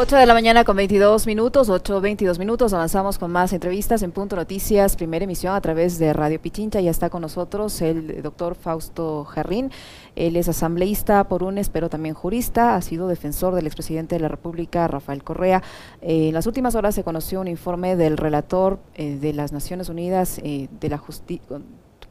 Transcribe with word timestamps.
8 0.00 0.14
de 0.14 0.26
la 0.26 0.34
mañana 0.34 0.62
con 0.62 0.76
22 0.76 1.26
minutos, 1.26 1.68
8, 1.68 2.00
22 2.00 2.38
minutos. 2.38 2.72
Avanzamos 2.72 3.18
con 3.18 3.32
más 3.32 3.52
entrevistas 3.52 4.00
en 4.04 4.12
Punto 4.12 4.36
Noticias, 4.36 4.94
primera 4.94 5.24
emisión 5.24 5.56
a 5.56 5.60
través 5.60 5.98
de 5.98 6.12
Radio 6.12 6.40
Pichincha. 6.40 6.80
Ya 6.80 6.92
está 6.92 7.10
con 7.10 7.20
nosotros 7.20 7.82
el 7.82 8.22
doctor 8.22 8.54
Fausto 8.54 9.24
Jarrín. 9.24 9.72
Él 10.14 10.36
es 10.36 10.48
asambleísta 10.48 11.24
por 11.24 11.42
UNES, 11.42 11.68
pero 11.70 11.90
también 11.90 12.14
jurista. 12.14 12.76
Ha 12.76 12.80
sido 12.80 13.08
defensor 13.08 13.56
del 13.56 13.66
expresidente 13.66 14.14
de 14.14 14.20
la 14.20 14.28
República, 14.28 14.86
Rafael 14.86 15.24
Correa. 15.24 15.64
Eh, 16.00 16.28
en 16.28 16.34
las 16.34 16.46
últimas 16.46 16.76
horas 16.76 16.94
se 16.94 17.02
conoció 17.02 17.40
un 17.40 17.48
informe 17.48 17.96
del 17.96 18.18
relator 18.18 18.78
eh, 18.94 19.18
de 19.20 19.32
las 19.32 19.50
Naciones 19.50 19.88
Unidas 19.88 20.38
eh, 20.44 20.68
de 20.80 20.88
la 20.90 20.98
justicia 20.98 21.58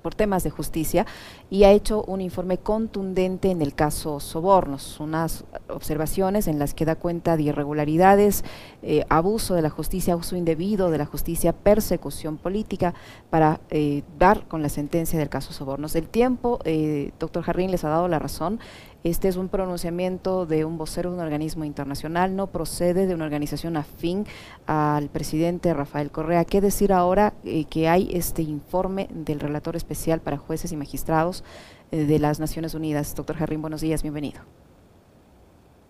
por 0.08 0.16
temas 0.16 0.46
de 0.46 0.50
justicia 0.52 1.06
y 1.50 1.66
ha 1.66 1.72
hecho 1.72 2.02
un 2.06 2.22
informe 2.22 2.60
contundente 2.60 3.52
en 3.52 3.62
el 3.62 3.74
caso 3.74 4.22
Sobornos, 4.22 5.02
unas 5.02 5.44
observaciones 5.68 6.48
en 6.48 6.60
las 6.60 6.74
que 6.74 6.86
da 6.86 6.96
cuenta 6.96 7.36
de 7.36 7.44
irregularidades, 7.44 8.46
eh, 8.84 9.04
abuso 9.10 9.54
de 9.54 9.62
la 9.62 9.70
justicia, 9.70 10.16
uso 10.16 10.38
indebido 10.38 10.92
de 10.92 10.98
la 10.98 11.06
justicia, 11.06 11.52
persecución 11.52 12.38
política 12.38 12.94
para 13.30 13.60
eh, 13.70 14.04
dar 14.18 14.48
con 14.48 14.62
la 14.62 14.70
sentencia 14.70 15.20
del 15.20 15.28
caso 15.28 15.52
Sobornos. 15.52 15.94
El 15.98 16.08
tiempo, 16.08 16.60
eh, 16.64 17.12
doctor 17.20 17.44
Jarrín 17.44 17.72
les 17.72 17.84
ha 17.84 17.90
dado 17.90 18.08
la 18.08 18.18
razón, 18.18 18.62
este 19.04 19.28
es 19.28 19.38
un 19.38 19.50
pronunciamiento 19.50 20.46
de 20.46 20.66
un 20.66 20.78
vocero 20.78 21.12
de 21.12 21.18
un 21.18 21.24
organismo 21.24 21.64
internacional, 21.64 22.36
no 22.36 22.48
procede 22.48 23.08
de 23.08 23.16
una 23.16 23.26
organización 23.26 23.78
afín 23.78 24.26
al 24.66 25.10
presidente 25.10 25.74
Rafael 25.74 26.12
Correa. 26.12 26.46
¿Qué 26.46 26.62
decir 26.62 26.92
ahora 26.92 27.34
eh, 27.46 27.66
que 27.66 27.88
hay 27.88 28.10
este 28.14 28.42
informe 28.42 29.08
del 29.12 29.40
relator 29.40 29.76
especial 29.76 30.20
para 30.20 30.38
jueces 30.38 30.72
y 30.72 30.76
magistrados 30.78 31.44
eh, 31.92 32.06
de 32.06 32.20
las 32.20 32.40
Naciones 32.40 32.74
Unidas? 32.74 33.16
Doctor 33.16 33.38
Jarrín, 33.38 33.62
buenos 33.62 33.82
días, 33.82 34.02
bienvenido. 34.02 34.42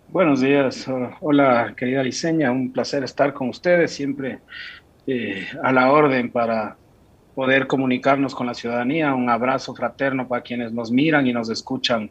Buenos 0.10 0.40
días, 0.40 0.88
hola 1.20 1.74
querida 1.76 2.02
Liceña, 2.02 2.50
un 2.50 2.72
placer 2.72 3.04
estar 3.04 3.34
con 3.34 3.50
ustedes, 3.50 3.92
siempre 3.92 4.40
eh, 5.06 5.46
a 5.62 5.74
la 5.74 5.92
orden 5.92 6.32
para 6.32 6.78
poder 7.36 7.68
comunicarnos 7.68 8.34
con 8.34 8.48
la 8.48 8.54
ciudadanía. 8.54 9.14
Un 9.14 9.30
abrazo 9.30 9.76
fraterno 9.76 10.28
para 10.28 10.42
quienes 10.42 10.72
nos 10.72 10.92
miran 10.92 11.28
y 11.28 11.34
nos 11.34 11.50
escuchan 11.50 12.10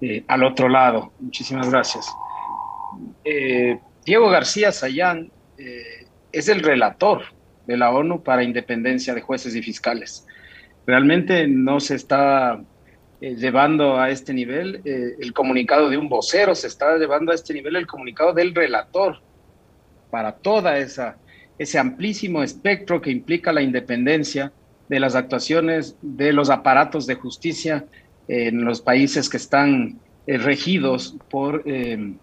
eh, 0.00 0.24
al 0.28 0.44
otro 0.44 0.68
lado. 0.68 1.12
Muchísimas 1.20 1.70
gracias. 1.70 2.06
Eh, 3.24 3.78
Diego 4.04 4.28
García 4.28 4.70
Sayán 4.70 5.30
eh, 5.56 6.06
es 6.32 6.48
el 6.48 6.60
relator 6.60 7.22
de 7.66 7.76
la 7.76 7.90
ONU 7.90 8.22
para 8.22 8.42
independencia 8.42 9.14
de 9.14 9.22
jueces 9.22 9.54
y 9.54 9.62
fiscales. 9.62 10.26
Realmente 10.86 11.48
no 11.48 11.80
se 11.80 11.96
está 11.96 12.60
llevando 13.20 13.98
a 13.98 14.10
este 14.10 14.34
nivel 14.34 14.82
el 14.84 15.32
comunicado 15.32 15.88
de 15.88 15.96
un 15.96 16.08
vocero, 16.08 16.54
se 16.54 16.66
está 16.68 16.96
llevando 16.98 17.32
a 17.32 17.34
este 17.34 17.54
nivel 17.54 17.74
el 17.74 17.86
comunicado 17.86 18.34
del 18.34 18.54
relator 18.54 19.20
para 20.10 20.32
toda 20.32 20.78
ese 20.78 21.78
amplísimo 21.78 22.42
espectro 22.42 23.00
que 23.00 23.10
implica 23.10 23.52
la 23.52 23.62
independencia 23.62 24.52
de 24.88 25.00
las 25.00 25.16
actuaciones 25.16 25.96
de 26.02 26.32
los 26.32 26.50
aparatos 26.50 27.06
de 27.06 27.14
justicia 27.16 27.86
en 28.28 28.64
los 28.64 28.80
países 28.80 29.28
que 29.28 29.36
están 29.36 29.98
eh, 30.26 30.38
regidos 30.38 31.16
por 31.30 31.62
eh, 31.66 32.14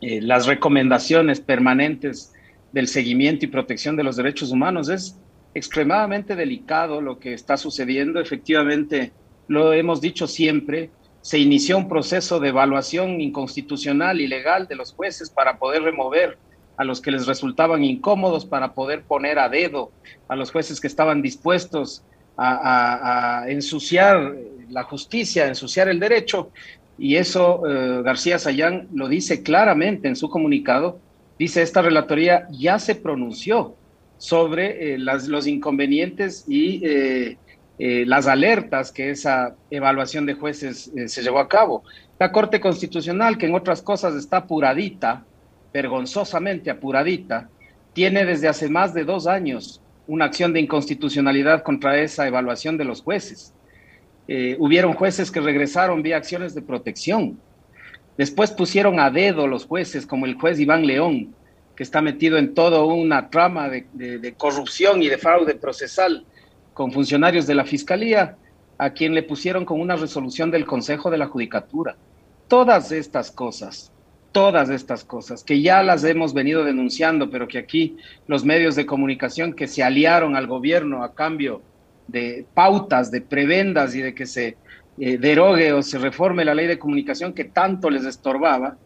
eh, 0.00 0.20
las 0.20 0.46
recomendaciones 0.46 1.40
permanentes 1.40 2.32
del 2.72 2.88
seguimiento 2.88 3.44
y 3.44 3.48
protección 3.48 3.96
de 3.96 4.04
los 4.04 4.16
derechos 4.16 4.50
humanos. 4.50 4.88
Es 4.88 5.16
extremadamente 5.54 6.36
delicado 6.36 7.00
lo 7.00 7.18
que 7.18 7.32
está 7.32 7.56
sucediendo. 7.56 8.20
Efectivamente, 8.20 9.12
lo 9.46 9.72
hemos 9.72 10.00
dicho 10.00 10.26
siempre, 10.26 10.90
se 11.20 11.38
inició 11.38 11.78
un 11.78 11.88
proceso 11.88 12.40
de 12.40 12.48
evaluación 12.48 13.20
inconstitucional 13.20 14.20
y 14.20 14.26
legal 14.26 14.66
de 14.66 14.76
los 14.76 14.92
jueces 14.92 15.30
para 15.30 15.58
poder 15.58 15.82
remover 15.82 16.38
a 16.76 16.84
los 16.84 17.00
que 17.00 17.10
les 17.10 17.26
resultaban 17.26 17.82
incómodos, 17.82 18.46
para 18.46 18.72
poder 18.72 19.02
poner 19.02 19.38
a 19.38 19.48
dedo 19.48 19.90
a 20.28 20.36
los 20.36 20.52
jueces 20.52 20.80
que 20.80 20.86
estaban 20.86 21.22
dispuestos 21.22 22.04
a, 22.36 23.46
ensuciar 23.48 24.36
la 24.70 24.84
justicia, 24.84 25.46
ensuciar 25.46 25.88
el 25.88 26.00
derecho. 26.00 26.50
Y 26.98 27.16
eso 27.16 27.62
eh, 27.66 28.02
García 28.02 28.38
Sayán 28.38 28.88
lo 28.92 29.08
dice 29.08 29.42
claramente 29.42 30.08
en 30.08 30.16
su 30.16 30.28
comunicado. 30.28 30.98
Dice, 31.38 31.62
esta 31.62 31.82
relatoría 31.82 32.48
ya 32.50 32.78
se 32.78 32.96
pronunció 32.96 33.74
sobre 34.16 34.94
eh, 34.94 34.98
las, 34.98 35.28
los 35.28 35.46
inconvenientes 35.46 36.44
y 36.48 36.80
eh, 36.84 37.36
las 37.78 38.26
alertas 38.26 38.90
que 38.90 39.10
esa 39.10 39.54
evaluación 39.70 40.26
de 40.26 40.34
jueces 40.34 40.90
se 41.06 41.22
llevó 41.22 41.38
a 41.38 41.48
cabo. 41.48 41.84
La 42.18 42.32
Corte 42.32 42.58
Constitucional, 42.58 43.38
que 43.38 43.46
en 43.46 43.54
otras 43.54 43.82
cosas 43.82 44.16
está 44.16 44.38
apuradita, 44.38 45.24
vergonzosamente 45.72 46.70
apuradita, 46.70 47.48
tiene 47.92 48.24
desde 48.24 48.48
hace 48.48 48.68
más 48.68 48.94
de 48.94 49.04
dos 49.04 49.28
años 49.28 49.80
una 50.08 50.24
acción 50.24 50.52
de 50.52 50.60
inconstitucionalidad 50.60 51.62
contra 51.62 52.00
esa 52.00 52.26
evaluación 52.26 52.76
de 52.78 52.84
los 52.84 53.02
jueces. 53.02 53.54
Eh, 54.28 54.56
hubieron 54.58 54.92
jueces 54.92 55.30
que 55.30 55.40
regresaron 55.40 56.02
vía 56.02 56.18
acciones 56.18 56.54
de 56.54 56.60
protección. 56.60 57.40
Después 58.18 58.50
pusieron 58.50 59.00
a 59.00 59.10
dedo 59.10 59.46
los 59.46 59.64
jueces, 59.64 60.06
como 60.06 60.26
el 60.26 60.34
juez 60.34 60.60
Iván 60.60 60.86
León, 60.86 61.34
que 61.74 61.82
está 61.82 62.02
metido 62.02 62.36
en 62.36 62.52
toda 62.52 62.84
una 62.84 63.30
trama 63.30 63.70
de, 63.70 64.34
corrupción 64.36 65.02
y 65.02 65.08
de 65.08 65.16
fraude 65.16 65.54
procesal 65.54 66.26
con 66.74 66.92
funcionarios 66.92 67.46
de 67.46 67.54
la 67.54 67.64
Fiscalía, 67.64 68.36
a 68.76 68.90
quien 68.90 69.14
le 69.14 69.22
pusieron 69.22 69.64
con 69.64 69.80
una 69.80 69.96
resolución 69.96 70.50
del 70.50 70.66
Consejo 70.66 71.10
de 71.10 71.18
la 71.18 71.26
Judicatura. 71.26 71.96
Todas 72.48 72.92
estas 72.92 73.30
cosas 73.30 73.92
todas 74.30 74.68
estas 74.68 75.04
cosas, 75.04 75.42
que 75.42 75.62
ya 75.62 75.82
las 75.82 76.04
hemos 76.04 76.34
venido 76.34 76.62
denunciando, 76.62 77.30
pero 77.30 77.48
que 77.48 77.58
aquí 77.58 77.96
los 78.26 78.44
medios 78.44 78.76
de 78.76 78.86
comunicación 78.86 79.54
que 79.54 79.66
se 79.66 79.82
aliaron 79.82 80.36
al 80.36 80.46
gobierno 80.46 81.02
a 81.02 81.14
cambio 81.14 81.62
de 82.08 82.44
pautas, 82.54 83.10
de 83.10 83.20
prebendas 83.20 83.94
y 83.94 84.00
de 84.00 84.14
que 84.14 84.26
se 84.26 84.56
eh, 84.98 85.18
derogue 85.18 85.72
o 85.72 85.82
se 85.82 85.98
reforme 85.98 86.44
la 86.44 86.54
ley 86.54 86.66
de 86.66 86.78
comunicación 86.78 87.32
que 87.32 87.44
tanto 87.44 87.88
les 87.88 88.04
estorbaba, 88.04 88.76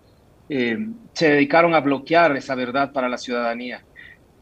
eh, 0.48 0.76
se 1.14 1.30
dedicaron 1.30 1.74
a 1.74 1.80
bloquear 1.80 2.36
esa 2.36 2.54
verdad 2.54 2.92
para 2.92 3.08
la 3.08 3.16
ciudadanía. 3.16 3.82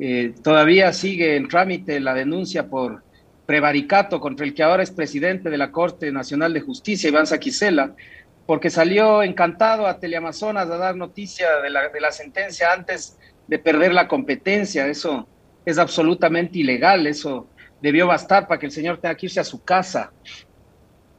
Eh, 0.00 0.34
todavía 0.42 0.92
sigue 0.92 1.36
en 1.36 1.46
trámite 1.46 2.00
la 2.00 2.14
denuncia 2.14 2.68
por 2.68 3.04
prevaricato 3.46 4.18
contra 4.18 4.46
el 4.46 4.54
que 4.54 4.62
ahora 4.62 4.82
es 4.82 4.90
presidente 4.90 5.50
de 5.50 5.58
la 5.58 5.70
Corte 5.70 6.10
Nacional 6.10 6.54
de 6.54 6.60
Justicia, 6.60 7.08
Iván 7.08 7.26
Saquicela, 7.26 7.94
porque 8.46 8.70
salió 8.70 9.22
encantado 9.22 9.86
a 9.86 10.00
Teleamazonas 10.00 10.70
a 10.70 10.76
dar 10.76 10.96
noticia 10.96 11.60
de 11.60 11.70
la, 11.70 11.88
de 11.88 12.00
la 12.00 12.10
sentencia 12.10 12.72
antes 12.72 13.18
de 13.46 13.58
perder 13.58 13.92
la 13.92 14.08
competencia. 14.08 14.86
Eso 14.86 15.28
es 15.64 15.78
absolutamente 15.78 16.58
ilegal, 16.58 17.06
eso 17.06 17.46
debió 17.82 18.06
bastar 18.06 18.46
para 18.46 18.58
que 18.58 18.66
el 18.66 18.72
señor 18.72 18.98
tenga 18.98 19.14
que 19.14 19.26
irse 19.26 19.40
a 19.40 19.44
su 19.44 19.62
casa. 19.62 20.12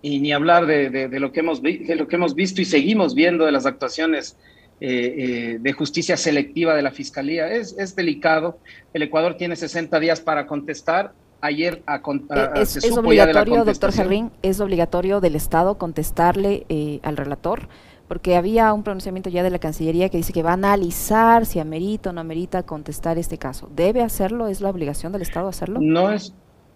Y 0.02 0.20
ni 0.20 0.34
hablar 0.34 0.66
de, 0.66 0.90
de, 0.90 1.20
lo, 1.20 1.32
que 1.32 1.42
hemos, 1.42 1.62
de 1.62 1.96
lo 1.96 2.08
que 2.08 2.16
hemos 2.16 2.34
visto 2.34 2.62
y 2.62 2.66
seguimos 2.66 3.14
viendo 3.14 3.46
de 3.46 3.52
las 3.52 3.68
actuaciones 3.68 4.36
eh, 4.80 5.16
eh, 5.18 5.58
de 5.62 5.74
justicia 5.74 6.18
selectiva 6.18 6.74
de 6.74 6.82
la 6.82 6.90
Fiscalía. 6.90 7.52
Es, 7.52 7.76
es 7.78 7.96
delicado. 7.96 8.58
El 8.94 9.04
Ecuador 9.04 9.38
tiene 9.38 9.56
60 9.56 10.00
días 10.00 10.20
para 10.22 10.48
contestar 10.48 11.14
ayer 11.42 11.84
a, 11.86 11.96
a, 11.96 12.52
es, 12.56 12.78
es 12.78 12.98
obligatorio, 12.98 13.66
doctor 13.66 13.92
Gerrín, 13.92 14.32
es 14.42 14.60
obligatorio 14.60 15.20
del 15.20 15.36
Estado 15.36 15.78
contestarle 15.78 16.66
eh, 16.70 17.00
al 17.04 17.18
relator, 17.18 17.68
porque 18.08 18.36
había 18.36 18.72
un 18.74 18.84
pronunciamiento 18.84 19.30
ya 19.30 19.44
de 19.44 19.50
la 19.50 19.60
Cancillería 19.60 20.10
que 20.10 20.18
dice 20.18 20.34
que 20.34 20.44
va 20.44 20.52
a 20.52 20.54
analizar 20.54 21.46
si 21.46 21.60
amerita 21.60 22.12
o 22.12 22.14
no 22.14 22.22
amerita 22.22 22.64
contestar 22.64 23.18
este 23.18 23.38
caso. 23.38 23.70
¿Debe 23.76 24.02
hacerlo? 24.02 24.48
¿Es 24.48 24.62
la 24.62 24.70
obligación 24.70 25.12
del 25.12 25.22
Estado 25.22 25.48
hacerlo? 25.48 25.80
No 25.82 26.12
es, 26.12 26.34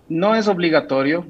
no 0.09 0.35
es 0.35 0.47
obligatorio, 0.47 1.25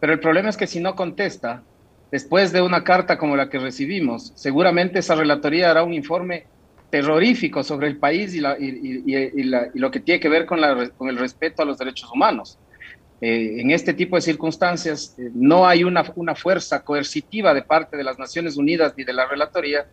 pero 0.00 0.12
el 0.12 0.20
problema 0.20 0.48
es 0.48 0.56
que 0.56 0.66
si 0.66 0.80
no 0.80 0.94
contesta, 0.94 1.62
después 2.10 2.52
de 2.52 2.62
una 2.62 2.84
carta 2.84 3.18
como 3.18 3.36
la 3.36 3.48
que 3.48 3.58
recibimos, 3.58 4.32
seguramente 4.34 4.98
esa 4.98 5.14
relatoría 5.14 5.70
hará 5.70 5.82
un 5.82 5.94
informe 5.94 6.46
terrorífico 6.90 7.64
sobre 7.64 7.88
el 7.88 7.96
país 7.96 8.34
y, 8.34 8.40
lo 8.40 9.90
que 9.90 10.00
tiene 10.00 10.20
que 10.20 10.28
ver 10.28 10.46
con, 10.46 10.60
el 10.62 11.18
respeto 11.18 11.62
a 11.62 11.66
los 11.66 11.78
derechos 11.78 12.10
humanos. 12.12 12.58
Eh, 13.20 13.60
en 13.60 13.70
este 13.70 13.94
tipo 13.94 14.16
de 14.16 14.22
circunstancias 14.22 15.14
eh, 15.18 15.30
no 15.32 15.66
hay 15.66 15.84
una 15.84 16.34
fuerza 16.34 16.84
coercitiva 16.84 17.54
de 17.54 17.62
parte 17.62 17.96
de 17.96 18.04
las 18.04 18.18
Naciones 18.18 18.58
Unidas 18.58 18.92
ni 18.94 19.04
de 19.04 19.14
la 19.14 19.26
Relatoría, 19.26 19.86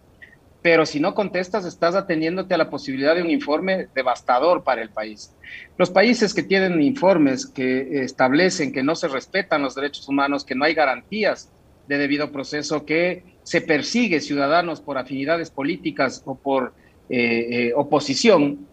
pero 0.63 0.85
si 0.85 0.99
no 0.99 1.13
contestas 1.13 1.65
estás 1.65 1.93
atendiéndote 1.93 2.53
a 2.53 2.57
la 2.57 2.69
posibilidad 2.69 3.13
de 3.13 3.21
un 3.21 3.29
informe 3.29 3.89
devastador 3.93 4.63
para 4.63 4.81
el 4.81 4.89
país. 4.89 5.35
Los 5.77 5.91
países 5.91 6.33
que 6.33 6.41
tienen 6.41 6.81
informes 6.81 7.45
que 7.45 8.03
establecen 8.03 8.71
que 8.71 8.81
no 8.81 8.95
se 8.95 9.09
respetan 9.09 9.61
los 9.61 9.75
derechos 9.75 10.07
humanos, 10.07 10.45
que 10.45 10.55
no 10.55 10.63
hay 10.63 10.73
garantías 10.73 11.51
de 11.87 11.97
debido 11.97 12.31
proceso, 12.31 12.85
que 12.85 13.25
se 13.43 13.59
persigue 13.59 14.21
ciudadanos 14.21 14.79
por 14.79 14.97
afinidades 14.97 15.51
políticas 15.51 16.23
o 16.25 16.35
por 16.35 16.73
eh, 17.09 17.73
oposición, 17.75 18.65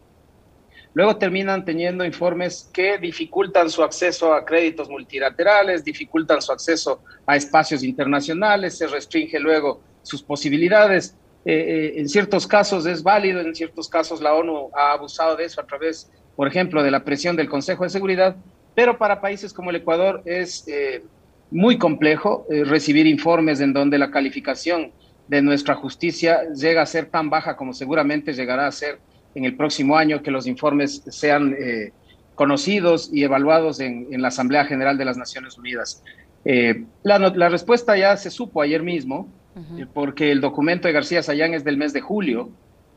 Luego 0.92 1.16
terminan 1.16 1.64
teniendo 1.64 2.04
informes 2.04 2.68
que 2.72 2.98
dificultan 2.98 3.70
su 3.70 3.82
acceso 3.82 4.34
a 4.34 4.44
créditos 4.44 4.88
multilaterales, 4.88 5.84
dificultan 5.84 6.42
su 6.42 6.50
acceso 6.50 7.02
a 7.26 7.36
espacios 7.36 7.84
internacionales, 7.84 8.76
se 8.76 8.88
restringe 8.88 9.38
luego 9.38 9.80
sus 10.02 10.22
posibilidades. 10.22 11.16
En 11.44 12.08
ciertos 12.08 12.46
casos 12.46 12.86
es 12.86 13.02
válido, 13.02 13.40
en 13.40 13.54
ciertos 13.54 13.88
casos 13.88 14.20
la 14.20 14.34
ONU 14.34 14.70
ha 14.74 14.92
abusado 14.92 15.36
de 15.36 15.44
eso 15.44 15.60
a 15.60 15.66
través, 15.66 16.10
por 16.36 16.46
ejemplo, 16.46 16.82
de 16.82 16.90
la 16.90 17.02
presión 17.02 17.36
del 17.36 17.48
Consejo 17.48 17.84
de 17.84 17.90
Seguridad, 17.90 18.36
pero 18.74 18.98
para 18.98 19.20
países 19.20 19.52
como 19.52 19.70
el 19.70 19.76
Ecuador 19.76 20.22
es 20.26 20.66
muy 21.50 21.78
complejo 21.78 22.46
recibir 22.48 23.06
informes 23.06 23.60
en 23.60 23.72
donde 23.72 23.98
la 23.98 24.10
calificación 24.10 24.92
de 25.30 25.40
nuestra 25.42 25.76
justicia 25.76 26.42
llega 26.52 26.82
a 26.82 26.86
ser 26.86 27.06
tan 27.06 27.30
baja 27.30 27.56
como 27.56 27.72
seguramente 27.72 28.34
llegará 28.34 28.66
a 28.66 28.72
ser 28.72 28.98
en 29.36 29.44
el 29.44 29.56
próximo 29.56 29.96
año, 29.96 30.22
que 30.22 30.32
los 30.32 30.48
informes 30.48 31.02
sean 31.08 31.54
eh, 31.56 31.92
conocidos 32.34 33.10
y 33.12 33.22
evaluados 33.22 33.78
en, 33.78 34.08
la 34.20 34.28
Asamblea 34.28 34.64
General 34.64 34.98
de 34.98 35.04
las 35.04 35.16
Naciones 35.16 35.56
Unidas. 35.56 36.02
Eh, 36.44 36.84
la, 37.04 37.48
respuesta 37.48 37.96
ya 37.96 38.16
se 38.16 38.28
supo 38.28 38.60
ayer 38.60 38.82
mismo, 38.82 39.28
eh, 39.56 39.86
porque 39.92 40.30
el 40.30 40.40
documento 40.40 40.88
de 40.88 40.94
García 40.94 41.22
Sayán 41.22 41.54
es 41.54 41.64
del 41.64 41.76
mes 41.76 41.92
de 41.92 42.00
julio. 42.00 42.50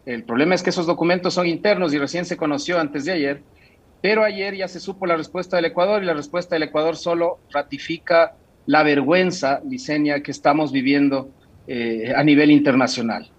El 0.05 0.23
problema 0.23 0.55
es 0.55 0.63
que 0.63 0.69
esos 0.69 0.85
documentos 0.85 1.33
son 1.33 1.47
internos 1.47 1.94
y 1.94 2.00
recién 2.00 2.25
se 2.25 2.38
conoció 2.38 2.79
antes 2.79 3.05
de 3.05 3.13
ayer, 3.13 3.41
pero 4.01 4.23
ayer 4.23 4.55
ya 4.55 4.67
se 4.67 4.79
supo 4.79 5.05
la 5.05 5.15
respuesta 5.15 5.55
del 5.55 5.65
Ecuador 5.65 6.03
y 6.03 6.05
la 6.05 6.13
respuesta 6.13 6.55
del 6.55 6.63
Ecuador 6.63 6.95
solo 6.97 7.39
ratifica 7.51 8.35
la 8.65 8.83
vergüenza, 8.83 9.61
Licenia, 9.67 10.21
que 10.21 10.31
estamos 10.31 10.71
viviendo 10.71 11.29
eh, 11.67 12.13
a 12.15 12.23
nivel 12.23 12.51
internacional. 12.51 13.29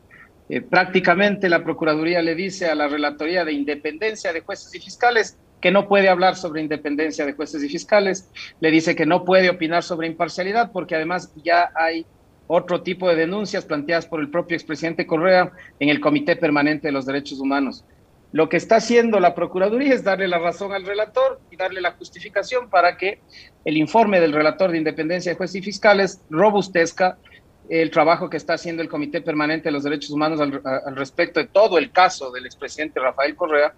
Eh, 0.48 0.60
prácticamente 0.60 1.48
la 1.48 1.64
Procuraduría 1.64 2.22
le 2.22 2.34
dice 2.34 2.66
a 2.66 2.74
la 2.74 2.88
Relatoría 2.88 3.44
de 3.44 3.52
Independencia 3.52 4.32
de 4.32 4.40
Jueces 4.40 4.74
y 4.74 4.80
Fiscales 4.80 5.38
que 5.64 5.70
no 5.70 5.88
puede 5.88 6.10
hablar 6.10 6.36
sobre 6.36 6.60
independencia 6.60 7.24
de 7.24 7.32
jueces 7.32 7.64
y 7.64 7.70
fiscales, 7.70 8.28
le 8.60 8.70
dice 8.70 8.94
que 8.94 9.06
no 9.06 9.24
puede 9.24 9.48
opinar 9.48 9.82
sobre 9.82 10.06
imparcialidad 10.06 10.70
porque 10.72 10.94
además 10.94 11.32
ya 11.42 11.70
hay 11.74 12.04
otro 12.46 12.82
tipo 12.82 13.08
de 13.08 13.16
denuncias 13.16 13.64
planteadas 13.64 14.06
por 14.06 14.20
el 14.20 14.30
propio 14.30 14.56
expresidente 14.56 15.06
Correa 15.06 15.52
en 15.80 15.88
el 15.88 16.00
Comité 16.00 16.36
Permanente 16.36 16.88
de 16.88 16.92
los 16.92 17.06
Derechos 17.06 17.40
Humanos. 17.40 17.84
Lo 18.32 18.48
que 18.48 18.56
está 18.56 18.76
haciendo 18.76 19.20
la 19.20 19.34
Procuraduría 19.34 19.94
es 19.94 20.02
darle 20.02 20.26
la 20.26 20.38
razón 20.38 20.72
al 20.72 20.84
relator 20.84 21.40
y 21.50 21.56
darle 21.56 21.80
la 21.80 21.92
justificación 21.92 22.68
para 22.68 22.96
que 22.96 23.20
el 23.64 23.76
informe 23.76 24.18
del 24.18 24.32
relator 24.32 24.72
de 24.72 24.78
independencia 24.78 25.30
de 25.30 25.36
jueces 25.36 25.56
y 25.56 25.62
fiscales 25.62 26.20
robustezca 26.30 27.16
el 27.68 27.90
trabajo 27.90 28.28
que 28.28 28.36
está 28.36 28.54
haciendo 28.54 28.82
el 28.82 28.88
Comité 28.88 29.20
Permanente 29.20 29.68
de 29.68 29.72
los 29.72 29.84
Derechos 29.84 30.10
Humanos 30.10 30.40
al, 30.40 30.96
respecto 30.96 31.40
de 31.40 31.46
todo 31.46 31.78
el 31.78 31.92
caso 31.92 32.30
del 32.32 32.44
expresidente 32.44 33.00
Rafael 33.00 33.36
Correa. 33.36 33.72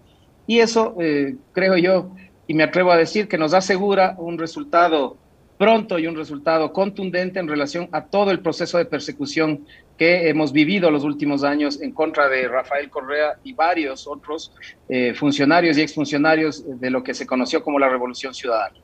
Y 0.47 0.59
eso, 0.59 0.95
eh, 0.99 1.35
creo 1.53 1.77
yo, 1.77 2.11
y 2.47 2.53
me 2.53 2.63
atrevo 2.63 2.91
a 2.91 2.97
decir 2.97 3.27
que 3.27 3.37
nos 3.37 3.53
asegura 3.53 4.15
un 4.17 4.37
resultado 4.37 5.17
pronto 5.57 5.97
y 5.99 6.07
un 6.07 6.15
resultado 6.15 6.71
contundente 6.71 7.39
en 7.39 7.47
relación 7.47 7.89
a 7.91 8.05
todo 8.05 8.31
el 8.31 8.39
proceso 8.39 8.77
de 8.77 8.85
persecución 8.85 9.65
que 9.97 10.29
hemos 10.29 10.51
vivido 10.51 10.91
los 10.91 11.03
últimos 11.03 11.43
años 11.43 11.81
en 11.81 11.91
contra 11.91 12.29
de 12.29 12.47
Rafael 12.47 12.89
Correa 12.89 13.37
y 13.43 13.53
varios 13.53 14.07
otros 14.07 14.51
eh, 14.87 15.13
funcionarios 15.15 15.77
y 15.77 15.81
exfuncionarios 15.81 16.63
de 16.79 16.89
lo 16.89 17.03
que 17.03 17.13
se 17.13 17.25
conoció 17.25 17.63
como 17.63 17.79
la 17.79 17.89
Revolución 17.89 18.33
Ciudadana. 18.33 18.75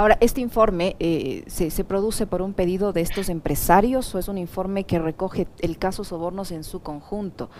Ahora, 0.00 0.16
¿este 0.22 0.40
informe 0.40 0.96
eh, 0.98 1.44
se, 1.46 1.84
produce 1.84 2.26
por 2.26 2.40
un 2.40 2.54
pedido 2.54 2.94
de 2.94 3.02
estos 3.02 3.28
empresarios 3.28 4.14
o 4.14 4.18
es 4.18 4.28
un 4.28 4.38
informe 4.38 4.84
que 4.84 4.98
recoge 4.98 5.46
el 5.58 5.76
caso 5.76 6.04
Sobornos 6.04 6.52
en 6.52 6.64
su 6.64 6.80
conjunto? 6.80 7.50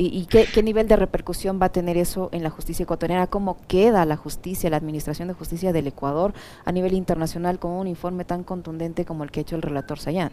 ¿Y, 0.00 0.26
qué, 0.26 0.62
nivel 0.62 0.86
de 0.86 0.94
repercusión 0.94 1.58
va 1.60 1.66
a 1.66 1.72
tener 1.72 1.96
eso 1.96 2.28
en 2.32 2.44
la 2.44 2.50
justicia 2.50 2.84
ecuatoriana? 2.84 3.26
¿Cómo 3.26 3.58
queda 3.66 4.04
la 4.04 4.16
justicia, 4.16 4.70
la 4.70 4.76
administración 4.76 5.26
de 5.26 5.34
justicia 5.34 5.72
del 5.72 5.88
Ecuador 5.88 6.32
a 6.64 6.70
nivel 6.70 6.92
internacional 6.92 7.58
con 7.58 7.72
un 7.72 7.88
informe 7.88 8.24
tan 8.24 8.44
contundente 8.44 9.04
como 9.04 9.24
el 9.24 9.32
que 9.32 9.40
ha 9.40 9.42
hecho 9.42 9.56
el 9.56 9.62
relator 9.62 9.98
Sayán? 9.98 10.30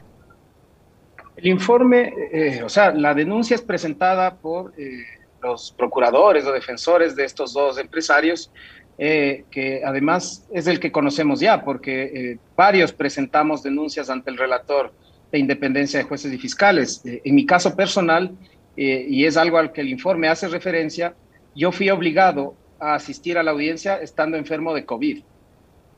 El 1.35 1.47
informe, 1.47 2.13
eh, 2.31 2.61
o 2.63 2.69
sea, 2.69 2.93
la 2.93 3.15
denuncia 3.15 3.55
es 3.55 3.63
presentada 3.63 4.35
por 4.35 4.71
eh, 4.77 5.03
los 5.41 5.73
procuradores 5.75 6.45
o 6.45 6.51
defensores 6.51 7.15
de 7.15 7.25
estos 7.25 7.53
dos 7.53 7.79
empresarios 7.79 8.51
eh, 8.97 9.43
que 9.51 9.81
además 9.83 10.47
es 10.53 10.67
el 10.67 10.79
que 10.79 10.91
conocemos 10.91 11.41
ya, 11.41 11.65
porque 11.65 12.03
eh, 12.03 12.37
varios 12.55 12.93
presentamos 12.93 13.61
denuncias 13.61 14.09
ante 14.09 14.31
el 14.31 14.37
relator 14.37 14.93
de 15.33 15.39
independencia 15.39 15.99
de 15.99 16.05
jueces 16.05 16.31
y 16.31 16.37
fiscales. 16.37 17.01
Eh, 17.05 17.21
en 17.25 17.35
mi 17.35 17.45
caso 17.45 17.75
personal, 17.75 18.31
y 18.77 19.25
es 19.25 19.37
algo 19.37 19.57
al 19.57 19.71
que 19.71 19.81
el 19.81 19.89
informe 19.89 20.27
hace 20.27 20.47
referencia, 20.47 21.15
yo 21.55 21.71
fui 21.71 21.89
obligado 21.89 22.55
a 22.79 22.95
asistir 22.95 23.37
a 23.37 23.43
la 23.43 23.51
audiencia 23.51 24.01
estando 24.01 24.37
enfermo 24.37 24.73
de 24.73 24.85
COVID. 24.85 25.23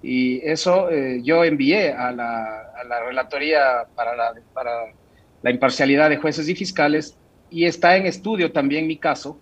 Y 0.03 0.39
eso 0.47 0.89
yo 1.23 1.43
envié 1.43 1.91
a 1.91 2.11
la, 2.11 2.63
Relatoría 3.05 3.87
para 3.95 4.15
la, 4.15 4.33
la 5.41 5.51
Imparcialidad 5.51 6.09
de 6.09 6.17
Jueces 6.17 6.47
y 6.47 6.55
Fiscales 6.55 7.17
y 7.49 7.65
está 7.65 7.97
en 7.97 8.05
estudio 8.05 8.51
también 8.51 8.87
mi 8.87 8.97
caso 8.97 9.39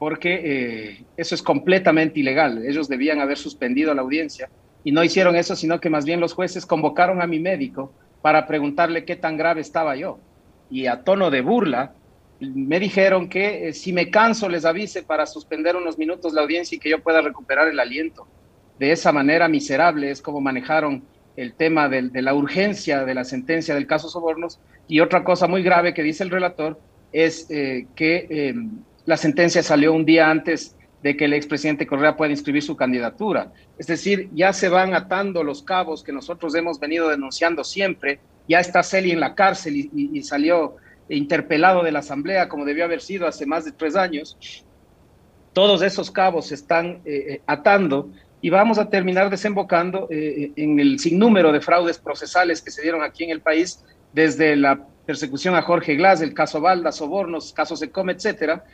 porque 0.00 0.40
eh, 0.42 1.04
eso 1.18 1.34
es 1.34 1.42
completamente 1.42 2.20
ilegal. 2.20 2.64
Ellos 2.66 2.88
debían 2.88 3.20
haber 3.20 3.36
suspendido 3.36 3.92
la 3.92 4.00
audiencia 4.00 4.48
y 4.82 4.92
no 4.92 5.04
hicieron 5.04 5.36
eso, 5.36 5.54
sino 5.54 5.78
que 5.78 5.90
más 5.90 6.06
bien 6.06 6.20
los 6.20 6.32
jueces 6.32 6.64
convocaron 6.64 7.20
a 7.20 7.26
mi 7.26 7.38
médico 7.38 7.92
para 8.22 8.46
preguntarle 8.46 9.04
qué 9.04 9.14
tan 9.14 9.36
grave 9.36 9.60
estaba 9.60 9.96
yo. 9.96 10.18
Y 10.70 10.86
a 10.86 11.02
tono 11.02 11.30
de 11.30 11.42
burla, 11.42 11.92
me 12.40 12.80
dijeron 12.80 13.28
que 13.28 13.68
eh, 13.68 13.72
si 13.72 13.92
me 13.92 14.10
canso 14.10 14.48
les 14.48 14.64
avise 14.64 15.02
para 15.02 15.26
suspender 15.26 15.76
unos 15.76 15.98
minutos 15.98 16.32
la 16.32 16.42
audiencia 16.42 16.76
y 16.76 16.78
que 16.78 16.90
yo 16.90 17.00
pueda 17.02 17.20
recuperar 17.20 17.68
el 17.68 17.78
aliento. 17.78 18.26
De 18.78 18.92
esa 18.92 19.12
manera 19.12 19.48
miserable 19.48 20.10
es 20.10 20.22
como 20.22 20.40
manejaron 20.40 21.04
el 21.36 21.54
tema 21.54 21.88
de, 21.88 22.10
la 22.22 22.34
urgencia 22.34 23.04
de 23.04 23.14
la 23.14 23.24
sentencia 23.24 23.74
del 23.74 23.86
caso 23.86 24.08
Sobornos. 24.08 24.58
Y 24.88 25.00
otra 25.00 25.22
cosa 25.22 25.46
muy 25.46 25.62
grave 25.62 25.94
que 25.94 26.02
dice 26.02 26.24
el 26.24 26.30
relator 26.30 26.80
es 27.12 27.50
eh, 27.50 27.86
que 27.94 28.26
em, 28.30 28.70
la 29.04 29.16
sentencia 29.16 29.62
salió 29.62 29.92
un 29.92 30.04
día 30.04 30.30
antes 30.30 30.76
de 31.02 31.16
que 31.16 31.24
el 31.24 31.32
expresidente 31.32 31.86
Correa 31.86 32.16
pueda 32.16 32.30
inscribir 32.30 32.62
su 32.62 32.76
candidatura. 32.76 33.52
Es 33.78 33.86
decir, 33.86 34.28
ya 34.34 34.52
se 34.52 34.68
van 34.68 34.94
atando 34.94 35.42
los 35.42 35.62
cabos 35.62 36.02
que 36.02 36.12
nosotros 36.12 36.54
hemos 36.54 36.78
venido 36.78 37.08
denunciando 37.08 37.64
siempre. 37.64 38.20
Ya 38.48 38.60
está 38.60 38.82
Celi 38.82 39.12
en 39.12 39.20
la 39.20 39.34
cárcel 39.34 39.76
y, 39.76 40.22
salió 40.22 40.76
interpelado 41.16 41.82
de 41.82 41.92
la 41.92 42.00
Asamblea 42.00 42.48
como 42.48 42.64
debió 42.64 42.84
haber 42.84 43.00
sido 43.00 43.26
hace 43.26 43.46
más 43.46 43.64
de 43.64 43.72
tres 43.72 43.96
años. 43.96 44.36
Todos 45.52 45.82
esos 45.82 46.10
cabos 46.10 46.46
se 46.46 46.54
están 46.54 47.00
eh, 47.04 47.24
eh, 47.28 47.42
atando 47.46 48.10
y 48.40 48.50
vamos 48.50 48.78
a 48.78 48.88
terminar 48.88 49.28
desembocando 49.28 50.06
eh, 50.10 50.52
en 50.56 50.78
el 50.78 50.98
sinnúmero 50.98 51.52
de 51.52 51.60
fraudes 51.60 51.98
procesales 51.98 52.62
que 52.62 52.70
se 52.70 52.82
dieron 52.82 53.02
aquí 53.02 53.24
en 53.24 53.30
el 53.30 53.40
país, 53.40 53.84
desde 54.12 54.56
la 54.56 54.86
persecución 55.04 55.56
a 55.56 55.62
Jorge 55.62 55.96
Glass, 55.96 56.20
el 56.20 56.32
caso 56.32 56.60
Valda, 56.60 56.92
sobornos, 56.92 57.52
casos 57.52 57.82
Ecom, 57.82 58.10
etcétera, 58.10 58.64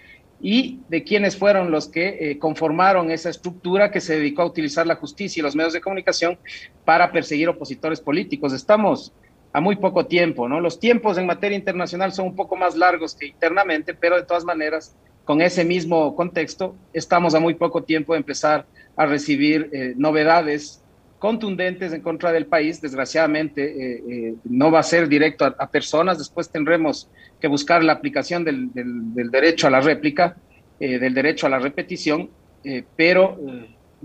y 0.40 0.80
de 0.88 1.02
quiénes 1.02 1.36
fueron 1.36 1.70
los 1.70 1.88
que 1.88 2.36
conformaron 2.38 3.10
esa 3.10 3.30
estructura 3.30 3.90
que 3.90 4.02
se 4.02 4.18
dedicó 4.18 4.42
a 4.42 4.46
utilizar 4.46 4.86
la 4.86 4.96
justicia 4.96 5.40
y 5.40 5.42
los 5.42 5.56
medios 5.56 5.72
de 5.72 5.80
comunicación 5.80 6.38
para 6.84 7.10
perseguir 7.10 7.48
opositores 7.48 8.00
políticos. 8.00 8.52
Estamos 8.52 9.12
a 9.56 9.60
muy 9.62 9.76
poco 9.76 10.04
tiempo, 10.04 10.50
¿no? 10.50 10.60
Los 10.60 10.78
tiempos 10.78 11.16
en 11.16 11.24
materia 11.24 11.56
internacional 11.56 12.12
son 12.12 12.26
un 12.26 12.36
poco 12.36 12.56
más 12.56 12.76
largos 12.76 13.14
que 13.14 13.28
internamente, 13.28 13.94
pero 13.94 14.16
de 14.16 14.22
todas 14.22 14.44
maneras, 14.44 14.94
con 15.24 15.40
ese 15.40 15.64
mismo 15.64 16.14
contexto, 16.14 16.76
estamos 16.92 17.34
a 17.34 17.40
muy 17.40 17.54
poco 17.54 17.82
tiempo 17.82 18.12
de 18.12 18.18
empezar 18.18 18.66
a 18.96 19.06
recibir 19.06 19.70
eh, 19.72 19.94
novedades 19.96 20.82
contundentes 21.18 21.94
en 21.94 22.02
contra 22.02 22.32
del 22.32 22.44
país. 22.44 22.82
Desgraciadamente, 22.82 23.62
eh, 23.64 24.02
eh, 24.06 24.34
no 24.44 24.70
va 24.70 24.80
a 24.80 24.82
ser 24.82 25.08
directo 25.08 25.46
a, 25.46 25.70
personas. 25.70 26.18
Después 26.18 26.50
tendremos 26.50 27.08
que 27.40 27.48
buscar 27.48 27.82
la 27.82 27.94
aplicación 27.94 28.44
del, 28.44 28.68
derecho 28.74 29.68
a 29.68 29.70
la 29.70 29.80
réplica, 29.80 30.36
del 30.78 31.14
derecho 31.14 31.46
a 31.46 31.48
la 31.48 31.58
repetición, 31.58 32.28
pero 32.94 33.38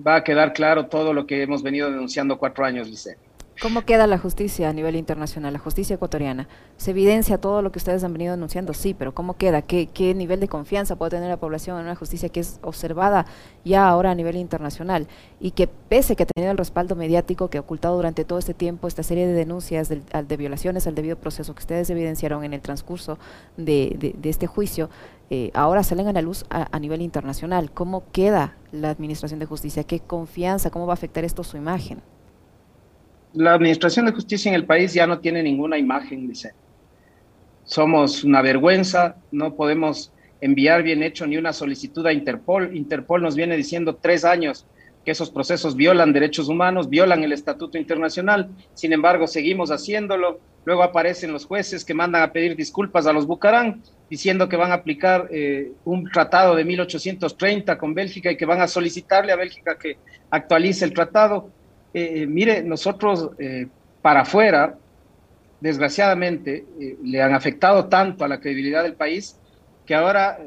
va 0.07 0.15
a 0.15 0.23
quedar 0.23 0.53
claro 0.53 0.85
todo 0.85 1.13
lo 1.13 1.27
que 1.27 1.41
hemos 1.41 1.61
venido 1.61 1.91
denunciando 1.91 2.37
cuatro 2.37 2.63
años, 2.63 2.87
Liceo. 2.87 3.17
¿Cómo 3.59 3.83
queda 3.83 4.07
la 4.07 4.17
justicia 4.17 4.69
a 4.69 4.73
nivel 4.73 4.95
internacional, 4.95 5.53
la 5.53 5.59
justicia 5.59 5.93
ecuatoriana? 5.95 6.47
¿Se 6.77 6.91
evidencia 6.91 7.37
todo 7.37 7.61
lo 7.61 7.71
que 7.71 7.77
ustedes 7.77 8.03
han 8.03 8.11
venido 8.11 8.33
denunciando? 8.33 8.73
Sí, 8.73 8.95
pero 8.95 9.13
¿cómo 9.13 9.35
queda? 9.37 9.61
¿Qué, 9.61 9.85
¿Qué, 9.85 10.15
nivel 10.15 10.39
de 10.39 10.47
confianza 10.47 10.95
puede 10.95 11.11
tener 11.11 11.29
la 11.29 11.37
población 11.37 11.77
en 11.77 11.83
una 11.83 11.95
justicia 11.95 12.29
que 12.29 12.39
es 12.39 12.59
observada 12.63 13.27
ya 13.63 13.87
ahora 13.87 14.11
a 14.11 14.15
nivel 14.15 14.37
internacional 14.37 15.07
y 15.39 15.51
que 15.51 15.67
pese 15.67 16.15
que 16.15 16.23
ha 16.23 16.25
tenido 16.25 16.51
el 16.51 16.57
respaldo 16.57 16.95
mediático 16.95 17.49
que 17.49 17.59
ha 17.59 17.61
ocultado 17.61 17.95
durante 17.95 18.25
todo 18.25 18.39
este 18.39 18.55
tiempo 18.55 18.87
esta 18.87 19.03
serie 19.03 19.27
de 19.27 19.33
denuncias 19.33 19.89
de, 19.89 20.01
de 20.27 20.37
violaciones 20.37 20.87
al 20.87 20.95
debido 20.95 21.17
proceso 21.17 21.53
que 21.53 21.59
ustedes 21.59 21.87
evidenciaron 21.91 22.43
en 22.43 22.53
el 22.53 22.61
transcurso 22.61 23.19
de, 23.57 24.15
de, 24.17 24.29
este 24.29 24.47
juicio, 24.47 24.89
eh, 25.29 25.51
ahora 25.53 25.83
salen 25.83 26.07
a 26.07 26.13
la 26.13 26.23
luz 26.23 26.45
a, 26.49 26.67
a 26.75 26.79
nivel 26.79 27.01
internacional? 27.01 27.69
¿Cómo 27.71 28.05
queda 28.11 28.55
la 28.71 28.89
administración 28.89 29.39
de 29.39 29.45
justicia? 29.45 29.83
¿Qué 29.83 29.99
confianza? 29.99 30.71
¿Cómo 30.71 30.87
va 30.87 30.93
a 30.93 30.95
afectar 30.95 31.23
esto 31.25 31.43
su 31.43 31.57
imagen? 31.57 32.01
La 33.33 33.53
administración 33.53 34.05
de 34.05 34.11
justicia 34.11 34.49
en 34.49 34.55
el 34.55 34.65
país 34.65 34.93
ya 34.93 35.07
no 35.07 35.19
tiene 35.19 35.43
ninguna 35.43 35.77
imagen, 35.77 36.27
dice. 36.27 36.53
Somos 37.63 38.23
una 38.23 38.41
vergüenza, 38.41 39.15
no 39.31 39.55
podemos 39.55 40.11
enviar 40.41 40.83
bien 40.83 41.03
hecho 41.03 41.25
ni 41.27 41.37
una 41.37 41.53
solicitud 41.53 42.05
a 42.05 42.13
Interpol. 42.13 42.75
Interpol 42.75 43.21
nos 43.21 43.35
viene 43.35 43.55
diciendo 43.55 43.95
tres 43.95 44.25
años 44.25 44.65
que 45.05 45.11
esos 45.11 45.29
procesos 45.29 45.75
violan 45.75 46.13
derechos 46.13 46.49
humanos, 46.49 46.89
violan 46.89 47.23
el 47.23 47.31
Estatuto 47.31 47.77
Internacional, 47.77 48.49
sin 48.73 48.93
embargo 48.93 49.27
seguimos 49.27 49.71
haciéndolo. 49.71 50.39
Luego 50.63 50.83
aparecen 50.83 51.31
los 51.31 51.45
jueces 51.45 51.83
que 51.83 51.95
mandan 51.95 52.21
a 52.21 52.31
pedir 52.31 52.55
disculpas 52.55 53.07
a 53.07 53.13
los 53.13 53.25
Bucarán 53.25 53.81
diciendo 54.11 54.47
que 54.47 54.57
van 54.57 54.71
a 54.71 54.75
aplicar 54.75 55.27
eh, 55.31 55.71
un 55.85 56.03
tratado 56.11 56.55
de 56.55 56.65
1830 56.65 57.77
con 57.79 57.95
Bélgica 57.95 58.31
y 58.31 58.37
que 58.37 58.45
van 58.45 58.61
a 58.61 58.67
solicitarle 58.67 59.31
a 59.31 59.37
Bélgica 59.37 59.77
que 59.79 59.97
actualice 60.29 60.85
el 60.85 60.93
tratado. 60.93 61.49
Eh, 61.93 62.25
mire, 62.27 62.63
nosotros 62.63 63.31
para 64.01 64.21
afuera, 64.21 64.77
desgraciadamente, 65.59 66.65
le 67.03 67.21
han 67.21 67.33
afectado 67.33 67.85
tanto 67.87 68.23
a 68.23 68.27
la 68.27 68.39
credibilidad 68.39 68.83
del 68.83 68.93
país 68.93 69.37
que 69.85 69.93
ahora, 69.93 70.39